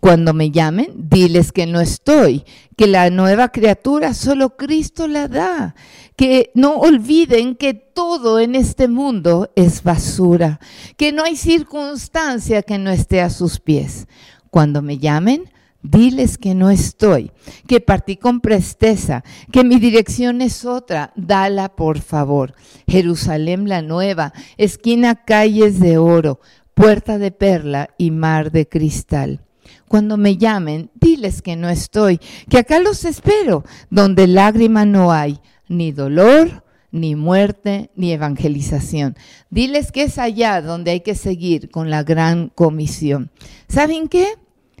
Cuando 0.00 0.34
me 0.34 0.50
llamen, 0.50 0.88
diles 0.96 1.52
que 1.52 1.64
no 1.66 1.80
estoy, 1.80 2.42
que 2.76 2.88
la 2.88 3.08
nueva 3.10 3.50
criatura 3.50 4.14
solo 4.14 4.56
Cristo 4.56 5.06
la 5.06 5.28
da, 5.28 5.76
que 6.16 6.50
no 6.54 6.74
olviden 6.74 7.54
que 7.54 7.74
todo 7.74 8.40
en 8.40 8.56
este 8.56 8.88
mundo 8.88 9.52
es 9.54 9.84
basura, 9.84 10.58
que 10.96 11.12
no 11.12 11.22
hay 11.22 11.36
circunstancia 11.36 12.62
que 12.62 12.78
no 12.78 12.90
esté 12.90 13.20
a 13.20 13.30
sus 13.30 13.60
pies. 13.60 14.08
Cuando 14.52 14.82
me 14.82 14.98
llamen, 14.98 15.44
diles 15.82 16.36
que 16.36 16.54
no 16.54 16.68
estoy, 16.68 17.32
que 17.66 17.80
partí 17.80 18.18
con 18.18 18.42
presteza, 18.42 19.24
que 19.50 19.64
mi 19.64 19.76
dirección 19.76 20.42
es 20.42 20.66
otra, 20.66 21.10
dala 21.16 21.74
por 21.74 22.00
favor. 22.00 22.52
Jerusalén 22.86 23.66
la 23.66 23.80
nueva, 23.80 24.34
esquina 24.58 25.24
calles 25.24 25.80
de 25.80 25.96
oro, 25.96 26.38
puerta 26.74 27.16
de 27.16 27.30
perla 27.30 27.88
y 27.96 28.10
mar 28.10 28.52
de 28.52 28.68
cristal. 28.68 29.40
Cuando 29.88 30.18
me 30.18 30.36
llamen, 30.36 30.90
diles 31.00 31.40
que 31.40 31.56
no 31.56 31.70
estoy, 31.70 32.20
que 32.50 32.58
acá 32.58 32.78
los 32.78 33.06
espero, 33.06 33.64
donde 33.88 34.26
lágrima 34.26 34.84
no 34.84 35.12
hay, 35.12 35.40
ni 35.66 35.92
dolor, 35.92 36.62
ni 36.90 37.16
muerte, 37.16 37.90
ni 37.96 38.12
evangelización. 38.12 39.16
Diles 39.48 39.92
que 39.92 40.02
es 40.02 40.18
allá 40.18 40.60
donde 40.60 40.90
hay 40.90 41.00
que 41.00 41.14
seguir 41.14 41.70
con 41.70 41.88
la 41.88 42.02
gran 42.02 42.50
comisión. 42.50 43.30
¿Saben 43.66 44.08
qué? 44.08 44.26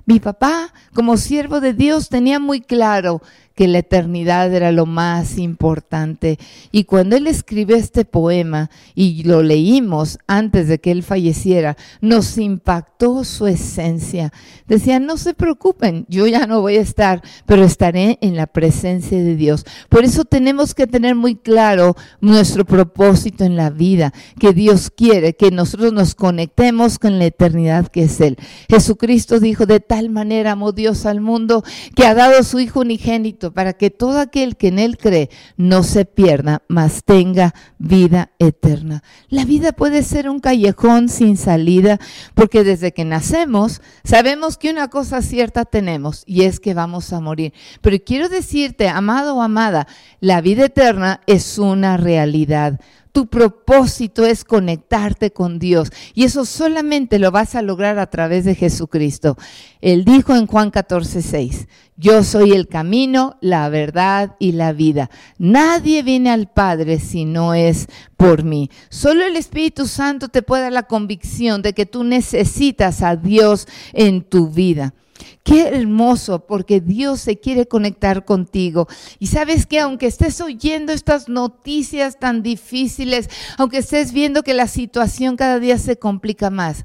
Mi 0.04 0.20
papá, 0.20 0.72
como 0.94 1.16
siervo 1.16 1.60
de 1.60 1.74
Dios, 1.74 2.08
tenía 2.08 2.38
muy 2.38 2.60
claro 2.60 3.22
que 3.54 3.68
la 3.68 3.78
eternidad 3.78 4.52
era 4.52 4.72
lo 4.72 4.86
más 4.86 5.38
importante. 5.38 6.38
Y 6.70 6.84
cuando 6.84 7.16
él 7.16 7.26
escribió 7.26 7.76
este 7.76 8.04
poema 8.04 8.70
y 8.94 9.24
lo 9.24 9.42
leímos 9.42 10.18
antes 10.26 10.68
de 10.68 10.80
que 10.80 10.90
él 10.90 11.02
falleciera, 11.02 11.76
nos 12.00 12.38
impactó 12.38 13.24
su 13.24 13.46
esencia. 13.46 14.32
Decía, 14.66 15.00
no 15.00 15.16
se 15.16 15.34
preocupen, 15.34 16.06
yo 16.08 16.26
ya 16.26 16.46
no 16.46 16.60
voy 16.60 16.76
a 16.76 16.80
estar, 16.80 17.22
pero 17.46 17.64
estaré 17.64 18.18
en 18.20 18.36
la 18.36 18.46
presencia 18.46 19.18
de 19.18 19.36
Dios. 19.36 19.64
Por 19.88 20.04
eso 20.04 20.24
tenemos 20.24 20.74
que 20.74 20.86
tener 20.86 21.14
muy 21.14 21.34
claro 21.36 21.96
nuestro 22.20 22.64
propósito 22.64 23.44
en 23.44 23.56
la 23.56 23.70
vida, 23.70 24.12
que 24.38 24.52
Dios 24.52 24.90
quiere 24.90 25.34
que 25.34 25.50
nosotros 25.50 25.92
nos 25.92 26.14
conectemos 26.14 26.98
con 26.98 27.18
la 27.18 27.26
eternidad 27.26 27.88
que 27.88 28.04
es 28.04 28.20
Él. 28.20 28.36
Jesucristo 28.68 29.40
dijo, 29.40 29.66
de 29.66 29.80
tal 29.80 30.10
manera 30.10 30.52
amó 30.52 30.72
Dios 30.72 31.06
al 31.06 31.20
mundo 31.20 31.64
que 31.94 32.06
ha 32.06 32.14
dado 32.14 32.42
su 32.42 32.60
Hijo 32.60 32.80
unigénito 32.80 33.41
para 33.50 33.72
que 33.72 33.90
todo 33.90 34.20
aquel 34.20 34.56
que 34.56 34.68
en 34.68 34.78
Él 34.78 34.96
cree 34.96 35.30
no 35.56 35.82
se 35.82 36.04
pierda, 36.04 36.62
mas 36.68 37.02
tenga 37.02 37.54
vida 37.78 38.30
eterna. 38.38 39.02
La 39.28 39.44
vida 39.44 39.72
puede 39.72 40.04
ser 40.04 40.28
un 40.28 40.38
callejón 40.38 41.08
sin 41.08 41.36
salida, 41.36 41.98
porque 42.34 42.62
desde 42.62 42.92
que 42.92 43.04
nacemos 43.04 43.82
sabemos 44.04 44.58
que 44.58 44.70
una 44.70 44.88
cosa 44.88 45.22
cierta 45.22 45.64
tenemos 45.64 46.22
y 46.26 46.44
es 46.44 46.60
que 46.60 46.74
vamos 46.74 47.12
a 47.12 47.20
morir. 47.20 47.52
Pero 47.80 47.96
quiero 48.04 48.28
decirte, 48.28 48.88
amado 48.88 49.36
o 49.36 49.42
amada, 49.42 49.88
la 50.20 50.40
vida 50.40 50.66
eterna 50.66 51.20
es 51.26 51.58
una 51.58 51.96
realidad. 51.96 52.78
Tu 53.12 53.26
propósito 53.26 54.24
es 54.24 54.42
conectarte 54.42 55.32
con 55.32 55.58
Dios 55.58 55.90
y 56.14 56.24
eso 56.24 56.46
solamente 56.46 57.18
lo 57.18 57.30
vas 57.30 57.54
a 57.54 57.60
lograr 57.60 57.98
a 57.98 58.08
través 58.08 58.46
de 58.46 58.54
Jesucristo. 58.54 59.36
Él 59.82 60.06
dijo 60.06 60.34
en 60.34 60.46
Juan 60.46 60.70
14, 60.70 61.20
6, 61.20 61.68
yo 61.98 62.24
soy 62.24 62.52
el 62.52 62.68
camino, 62.68 63.36
la 63.42 63.68
verdad 63.68 64.34
y 64.38 64.52
la 64.52 64.72
vida. 64.72 65.10
Nadie 65.36 66.02
viene 66.02 66.30
al 66.30 66.50
Padre 66.50 66.98
si 66.98 67.26
no 67.26 67.52
es 67.52 67.86
por 68.16 68.44
mí. 68.44 68.70
Solo 68.88 69.24
el 69.24 69.36
Espíritu 69.36 69.86
Santo 69.86 70.28
te 70.28 70.42
puede 70.42 70.62
dar 70.62 70.72
la 70.72 70.84
convicción 70.84 71.60
de 71.60 71.74
que 71.74 71.84
tú 71.84 72.04
necesitas 72.04 73.02
a 73.02 73.16
Dios 73.16 73.68
en 73.92 74.22
tu 74.22 74.48
vida. 74.48 74.94
Qué 75.42 75.68
hermoso, 75.68 76.46
porque 76.46 76.80
Dios 76.80 77.20
se 77.20 77.38
quiere 77.38 77.66
conectar 77.66 78.24
contigo. 78.24 78.88
Y 79.18 79.28
sabes 79.28 79.66
que 79.66 79.80
aunque 79.80 80.06
estés 80.06 80.40
oyendo 80.40 80.92
estas 80.92 81.28
noticias 81.28 82.18
tan 82.18 82.42
difíciles, 82.42 83.28
aunque 83.58 83.78
estés 83.78 84.12
viendo 84.12 84.42
que 84.42 84.54
la 84.54 84.66
situación 84.66 85.36
cada 85.36 85.58
día 85.58 85.78
se 85.78 85.98
complica 85.98 86.50
más, 86.50 86.84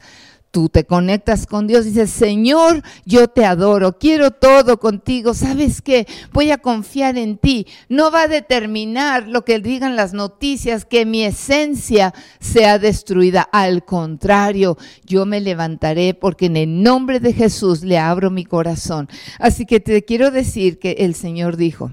tú 0.57 0.69
te 0.69 0.85
conectas 0.85 1.45
con 1.45 1.67
Dios 1.67 1.85
dices, 1.85 2.09
Señor, 2.09 2.81
yo 3.05 3.27
te 3.27 3.45
adoro, 3.45 3.99
quiero 3.99 4.31
todo 4.31 4.79
contigo, 4.79 5.35
¿sabes 5.35 5.83
qué? 5.83 6.07
Voy 6.33 6.49
a 6.49 6.57
confiar 6.57 7.15
en 7.19 7.37
ti. 7.37 7.67
No 7.89 8.09
va 8.09 8.23
a 8.23 8.27
determinar 8.27 9.27
lo 9.27 9.45
que 9.45 9.59
digan 9.59 9.95
las 9.95 10.13
noticias, 10.13 10.83
que 10.83 11.05
mi 11.05 11.23
esencia 11.23 12.11
sea 12.39 12.79
destruida. 12.79 13.47
Al 13.51 13.85
contrario, 13.85 14.79
yo 15.05 15.27
me 15.27 15.41
levantaré 15.41 16.15
porque 16.15 16.47
en 16.47 16.57
el 16.57 16.81
nombre 16.81 17.19
de 17.19 17.33
Jesús 17.33 17.83
le 17.83 17.99
abro 17.99 18.31
mi 18.31 18.43
corazón. 18.43 19.09
Así 19.37 19.67
que 19.67 19.79
te 19.79 20.05
quiero 20.05 20.31
decir 20.31 20.79
que 20.79 20.93
el 21.01 21.13
Señor 21.13 21.55
dijo, 21.55 21.91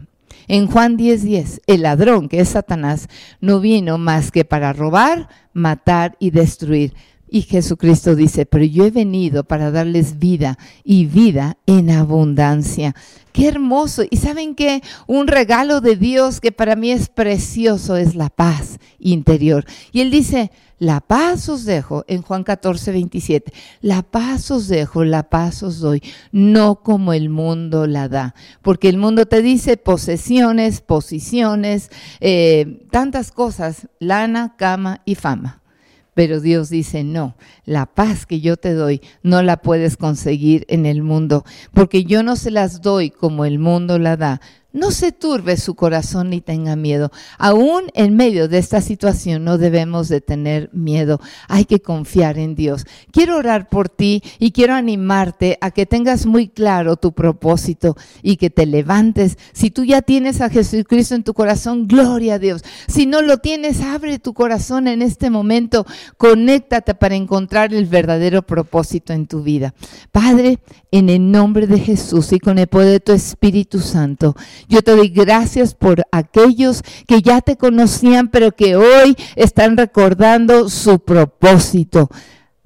en 0.48 0.68
Juan 0.68 0.96
10:10, 0.96 1.20
10, 1.20 1.60
el 1.66 1.82
ladrón, 1.82 2.30
que 2.30 2.40
es 2.40 2.48
Satanás, 2.48 3.08
no 3.42 3.60
vino 3.60 3.98
más 3.98 4.30
que 4.30 4.46
para 4.46 4.72
robar, 4.72 5.28
matar 5.52 6.16
y 6.18 6.30
destruir. 6.30 6.94
Y 7.28 7.42
Jesucristo 7.42 8.14
dice, 8.14 8.46
pero 8.46 8.64
yo 8.64 8.84
he 8.84 8.90
venido 8.90 9.44
para 9.44 9.70
darles 9.70 10.18
vida 10.18 10.58
y 10.84 11.06
vida 11.06 11.56
en 11.66 11.90
abundancia. 11.90 12.94
Qué 13.32 13.48
hermoso. 13.48 14.04
Y 14.08 14.18
saben 14.18 14.54
que 14.54 14.82
un 15.08 15.26
regalo 15.26 15.80
de 15.80 15.96
Dios 15.96 16.40
que 16.40 16.52
para 16.52 16.76
mí 16.76 16.92
es 16.92 17.08
precioso 17.08 17.96
es 17.96 18.14
la 18.14 18.30
paz 18.30 18.78
interior. 19.00 19.64
Y 19.90 20.02
Él 20.02 20.12
dice, 20.12 20.52
la 20.78 21.00
paz 21.00 21.48
os 21.48 21.64
dejo 21.64 22.04
en 22.08 22.22
Juan 22.22 22.44
14, 22.44 22.92
27. 22.92 23.52
La 23.80 24.02
paz 24.02 24.50
os 24.50 24.68
dejo, 24.68 25.02
la 25.04 25.30
paz 25.30 25.62
os 25.62 25.80
doy, 25.80 26.02
no 26.30 26.76
como 26.76 27.12
el 27.12 27.28
mundo 27.28 27.86
la 27.86 28.08
da. 28.08 28.34
Porque 28.60 28.88
el 28.88 28.98
mundo 28.98 29.26
te 29.26 29.40
dice 29.40 29.76
posesiones, 29.76 30.80
posiciones, 30.80 31.90
eh, 32.20 32.86
tantas 32.90 33.32
cosas, 33.32 33.88
lana, 33.98 34.54
cama 34.56 35.00
y 35.04 35.14
fama. 35.14 35.63
Pero 36.14 36.40
Dios 36.40 36.70
dice, 36.70 37.04
no, 37.04 37.36
la 37.64 37.86
paz 37.86 38.24
que 38.24 38.40
yo 38.40 38.56
te 38.56 38.72
doy 38.72 39.00
no 39.22 39.42
la 39.42 39.58
puedes 39.58 39.96
conseguir 39.96 40.64
en 40.68 40.86
el 40.86 41.02
mundo, 41.02 41.44
porque 41.72 42.04
yo 42.04 42.22
no 42.22 42.36
se 42.36 42.50
las 42.50 42.80
doy 42.80 43.10
como 43.10 43.44
el 43.44 43.58
mundo 43.58 43.98
la 43.98 44.16
da. 44.16 44.40
No 44.74 44.90
se 44.90 45.12
turbe 45.12 45.56
su 45.56 45.76
corazón 45.76 46.30
ni 46.30 46.40
tenga 46.40 46.74
miedo. 46.74 47.12
Aún 47.38 47.84
en 47.94 48.16
medio 48.16 48.48
de 48.48 48.58
esta 48.58 48.80
situación 48.80 49.44
no 49.44 49.56
debemos 49.56 50.08
de 50.08 50.20
tener 50.20 50.68
miedo. 50.72 51.20
Hay 51.46 51.64
que 51.64 51.80
confiar 51.80 52.40
en 52.40 52.56
Dios. 52.56 52.84
Quiero 53.12 53.36
orar 53.36 53.68
por 53.68 53.88
ti 53.88 54.20
y 54.40 54.50
quiero 54.50 54.74
animarte 54.74 55.58
a 55.60 55.70
que 55.70 55.86
tengas 55.86 56.26
muy 56.26 56.48
claro 56.48 56.96
tu 56.96 57.12
propósito 57.12 57.96
y 58.20 58.36
que 58.36 58.50
te 58.50 58.66
levantes. 58.66 59.38
Si 59.52 59.70
tú 59.70 59.84
ya 59.84 60.02
tienes 60.02 60.40
a 60.40 60.50
Jesucristo 60.50 61.14
en 61.14 61.22
tu 61.22 61.34
corazón, 61.34 61.86
gloria 61.86 62.34
a 62.34 62.38
Dios. 62.40 62.64
Si 62.88 63.06
no 63.06 63.22
lo 63.22 63.38
tienes, 63.38 63.80
abre 63.80 64.18
tu 64.18 64.34
corazón 64.34 64.88
en 64.88 65.02
este 65.02 65.30
momento. 65.30 65.86
Conéctate 66.16 66.96
para 66.96 67.14
encontrar 67.14 67.72
el 67.72 67.86
verdadero 67.86 68.42
propósito 68.42 69.12
en 69.12 69.28
tu 69.28 69.44
vida. 69.44 69.72
Padre, 70.10 70.58
en 70.90 71.10
el 71.10 71.30
nombre 71.30 71.68
de 71.68 71.78
Jesús 71.78 72.32
y 72.32 72.40
con 72.40 72.58
el 72.58 72.66
poder 72.66 72.90
de 72.90 73.00
tu 73.00 73.12
Espíritu 73.12 73.78
Santo, 73.78 74.34
yo 74.68 74.82
te 74.82 74.96
doy 74.96 75.08
gracias 75.08 75.74
por 75.74 76.04
aquellos 76.12 76.82
que 77.06 77.22
ya 77.22 77.40
te 77.40 77.56
conocían, 77.56 78.28
pero 78.28 78.52
que 78.52 78.76
hoy 78.76 79.16
están 79.36 79.76
recordando 79.76 80.68
su 80.68 80.98
propósito 80.98 82.10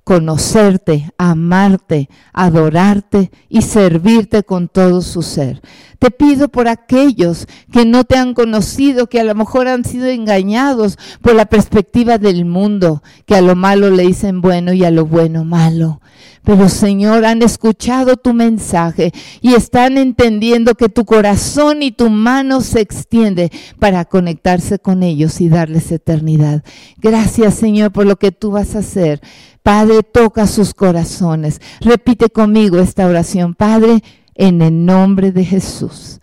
conocerte, 0.08 1.12
amarte, 1.18 2.08
adorarte 2.32 3.30
y 3.50 3.60
servirte 3.60 4.42
con 4.42 4.68
todo 4.68 5.02
su 5.02 5.20
ser. 5.20 5.60
Te 5.98 6.10
pido 6.10 6.48
por 6.48 6.66
aquellos 6.66 7.46
que 7.70 7.84
no 7.84 8.04
te 8.04 8.16
han 8.16 8.32
conocido, 8.32 9.08
que 9.08 9.20
a 9.20 9.24
lo 9.24 9.34
mejor 9.34 9.68
han 9.68 9.84
sido 9.84 10.06
engañados 10.06 10.96
por 11.20 11.34
la 11.34 11.44
perspectiva 11.44 12.16
del 12.16 12.46
mundo, 12.46 13.02
que 13.26 13.34
a 13.34 13.42
lo 13.42 13.54
malo 13.54 13.90
le 13.90 14.04
dicen 14.04 14.40
bueno 14.40 14.72
y 14.72 14.82
a 14.82 14.90
lo 14.90 15.04
bueno 15.04 15.44
malo. 15.44 16.00
Pero 16.44 16.68
Señor, 16.68 17.24
han 17.24 17.42
escuchado 17.42 18.16
tu 18.16 18.32
mensaje 18.32 19.12
y 19.40 19.54
están 19.54 19.98
entendiendo 19.98 20.74
que 20.74 20.88
tu 20.88 21.04
corazón 21.04 21.82
y 21.82 21.92
tu 21.92 22.10
mano 22.10 22.60
se 22.60 22.80
extiende 22.80 23.50
para 23.78 24.04
conectarse 24.04 24.78
con 24.78 25.02
ellos 25.02 25.40
y 25.40 25.48
darles 25.48 25.92
eternidad. 25.92 26.62
Gracias 26.98 27.54
Señor 27.54 27.92
por 27.92 28.06
lo 28.06 28.16
que 28.16 28.32
tú 28.32 28.50
vas 28.52 28.74
a 28.74 28.80
hacer. 28.80 29.20
Padre, 29.62 30.02
toca 30.02 30.46
sus 30.46 30.72
corazones. 30.72 31.60
Repite 31.80 32.30
conmigo 32.30 32.78
esta 32.78 33.06
oración. 33.06 33.54
Padre, 33.54 34.02
en 34.34 34.62
el 34.62 34.86
nombre 34.86 35.32
de 35.32 35.44
Jesús. 35.44 36.20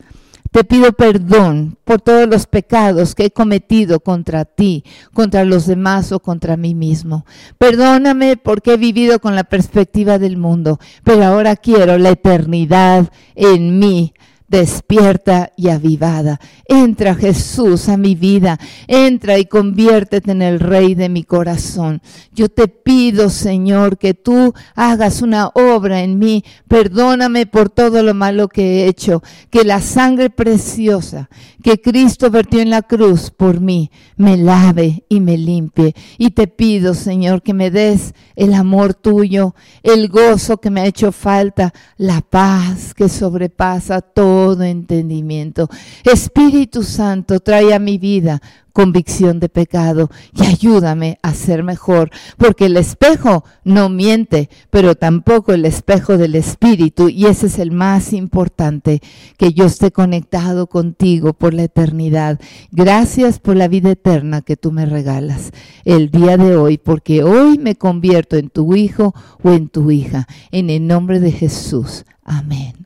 Te 0.56 0.64
pido 0.64 0.94
perdón 0.94 1.78
por 1.84 2.00
todos 2.00 2.30
los 2.30 2.48
pecados 2.48 3.14
que 3.14 3.26
he 3.26 3.30
cometido 3.30 4.00
contra 4.00 4.46
ti, 4.46 4.86
contra 5.12 5.44
los 5.44 5.66
demás 5.68 6.14
o 6.14 6.22
contra 6.22 6.56
mí 6.56 6.74
mismo. 6.74 7.26
Perdóname 7.58 8.38
porque 8.38 8.76
he 8.76 8.78
vivido 8.78 9.20
con 9.20 9.36
la 9.36 9.44
perspectiva 9.44 10.18
del 10.18 10.38
mundo, 10.38 10.80
pero 11.04 11.26
ahora 11.26 11.58
quiero 11.58 11.98
la 11.98 12.12
eternidad 12.12 13.12
en 13.36 13.80
mí 13.80 14.14
despierta 14.48 15.52
y 15.58 15.70
avivada. 15.70 16.40
Entra 16.68 17.16
Jesús 17.16 17.90
a 17.90 17.98
mi 17.98 18.16
vida, 18.16 18.60
entra 18.88 19.38
y 19.38 19.46
conviértete 19.46 20.32
en 20.32 20.42
el 20.42 20.60
rey 20.60 20.96
de 20.96 21.10
mi 21.10 21.24
corazón. 21.24 22.02
Yo 22.34 22.50
te 22.50 22.68
pido, 22.68 23.30
Señor, 23.30 23.98
que 23.98 24.14
tú 24.14 24.54
hagas 24.76 25.22
una 25.22 25.48
obra 25.48 26.02
en 26.02 26.20
mí. 26.20 26.44
Perdóname 26.68 27.46
por 27.46 27.70
todo 27.70 28.04
lo 28.04 28.14
malo 28.14 28.48
que 28.48 28.84
he 28.84 28.88
hecho, 28.88 29.24
que 29.50 29.64
la 29.64 29.82
sangre 29.82 30.30
preciosa 30.30 31.30
que 31.66 31.82
Cristo 31.82 32.30
vertió 32.30 32.62
en 32.62 32.70
la 32.70 32.84
cruz 32.84 33.32
por 33.32 33.60
mí 33.60 33.90
me 34.18 34.38
lave 34.38 35.04
y 35.10 35.20
me 35.20 35.36
limpie. 35.36 35.96
Y 36.20 36.30
te 36.30 36.46
pido, 36.48 36.94
Señor, 36.94 37.42
que 37.42 37.56
me 37.56 37.72
des 37.72 38.14
el 38.36 38.54
amor 38.54 38.94
tuyo, 38.94 39.56
el 39.82 40.10
gozo 40.10 40.58
que 40.58 40.70
me 40.70 40.82
ha 40.82 40.86
hecho 40.86 41.12
falta, 41.12 41.74
la 41.98 42.22
paz 42.22 42.94
que 42.94 43.10
sobrepasa 43.10 44.02
todo 44.02 44.45
todo 44.46 44.64
entendimiento. 44.64 45.70
Espíritu 46.04 46.84
Santo, 46.84 47.40
trae 47.40 47.74
a 47.74 47.80
mi 47.80 47.98
vida 47.98 48.44
convicción 48.74 49.40
de 49.40 49.50
pecado 49.50 50.12
y 50.36 50.46
ayúdame 50.46 51.18
a 51.24 51.34
ser 51.34 51.64
mejor, 51.64 52.12
porque 52.38 52.66
el 52.66 52.78
espejo 52.78 53.44
no 53.64 53.90
miente, 53.90 54.50
pero 54.70 54.94
tampoco 54.94 55.54
el 55.54 55.66
espejo 55.66 56.18
del 56.20 56.36
Espíritu, 56.36 57.10
y 57.10 57.26
ese 57.26 57.48
es 57.48 57.58
el 57.58 57.72
más 57.72 58.14
importante, 58.14 59.02
que 59.38 59.54
yo 59.54 59.66
esté 59.66 59.92
conectado 59.92 60.68
contigo 60.68 61.34
por 61.34 61.56
la 61.56 61.64
eternidad. 61.64 62.40
Gracias 62.72 63.40
por 63.40 63.56
la 63.56 63.68
vida 63.68 63.90
eterna 63.90 64.42
que 64.42 64.58
tú 64.58 64.72
me 64.72 64.86
regalas 64.86 65.52
el 65.86 66.12
día 66.12 66.38
de 66.38 66.56
hoy, 66.56 66.78
porque 66.78 67.24
hoy 67.24 67.58
me 67.58 67.76
convierto 67.76 68.36
en 68.36 68.50
tu 68.50 68.76
hijo 68.76 69.16
o 69.42 69.52
en 69.52 69.70
tu 69.70 69.90
hija, 69.90 70.28
en 70.52 70.70
el 70.70 70.86
nombre 70.86 71.20
de 71.20 71.32
Jesús. 71.32 72.06
Amén. 72.24 72.85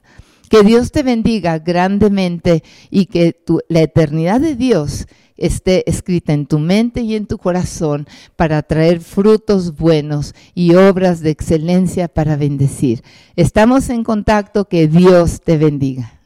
Que 0.50 0.64
Dios 0.64 0.92
te 0.92 1.04
bendiga 1.04 1.60
grandemente 1.60 2.64
y 2.90 3.06
que 3.06 3.38
la 3.68 3.82
eternidad 3.82 4.42
de 4.42 4.56
Dios 4.56 5.08
esté 5.38 5.90
escrita 5.90 6.34
en 6.34 6.46
tu 6.46 6.60
mente 6.60 7.02
y 7.02 7.16
en 7.16 7.26
tu 7.26 7.38
corazón 7.38 8.08
para 8.36 8.62
traer 8.62 9.00
frutos 9.00 9.78
buenos 9.78 10.36
y 10.54 10.76
obras 10.76 11.22
de 11.22 11.30
excelencia 11.30 12.08
para 12.08 12.36
bendecir. 12.36 13.04
Estamos 13.36 13.90
en 13.90 14.04
contacto, 14.04 14.66
que 14.66 14.88
Dios 14.88 15.42
te 15.42 15.58
bendiga. 15.58 16.19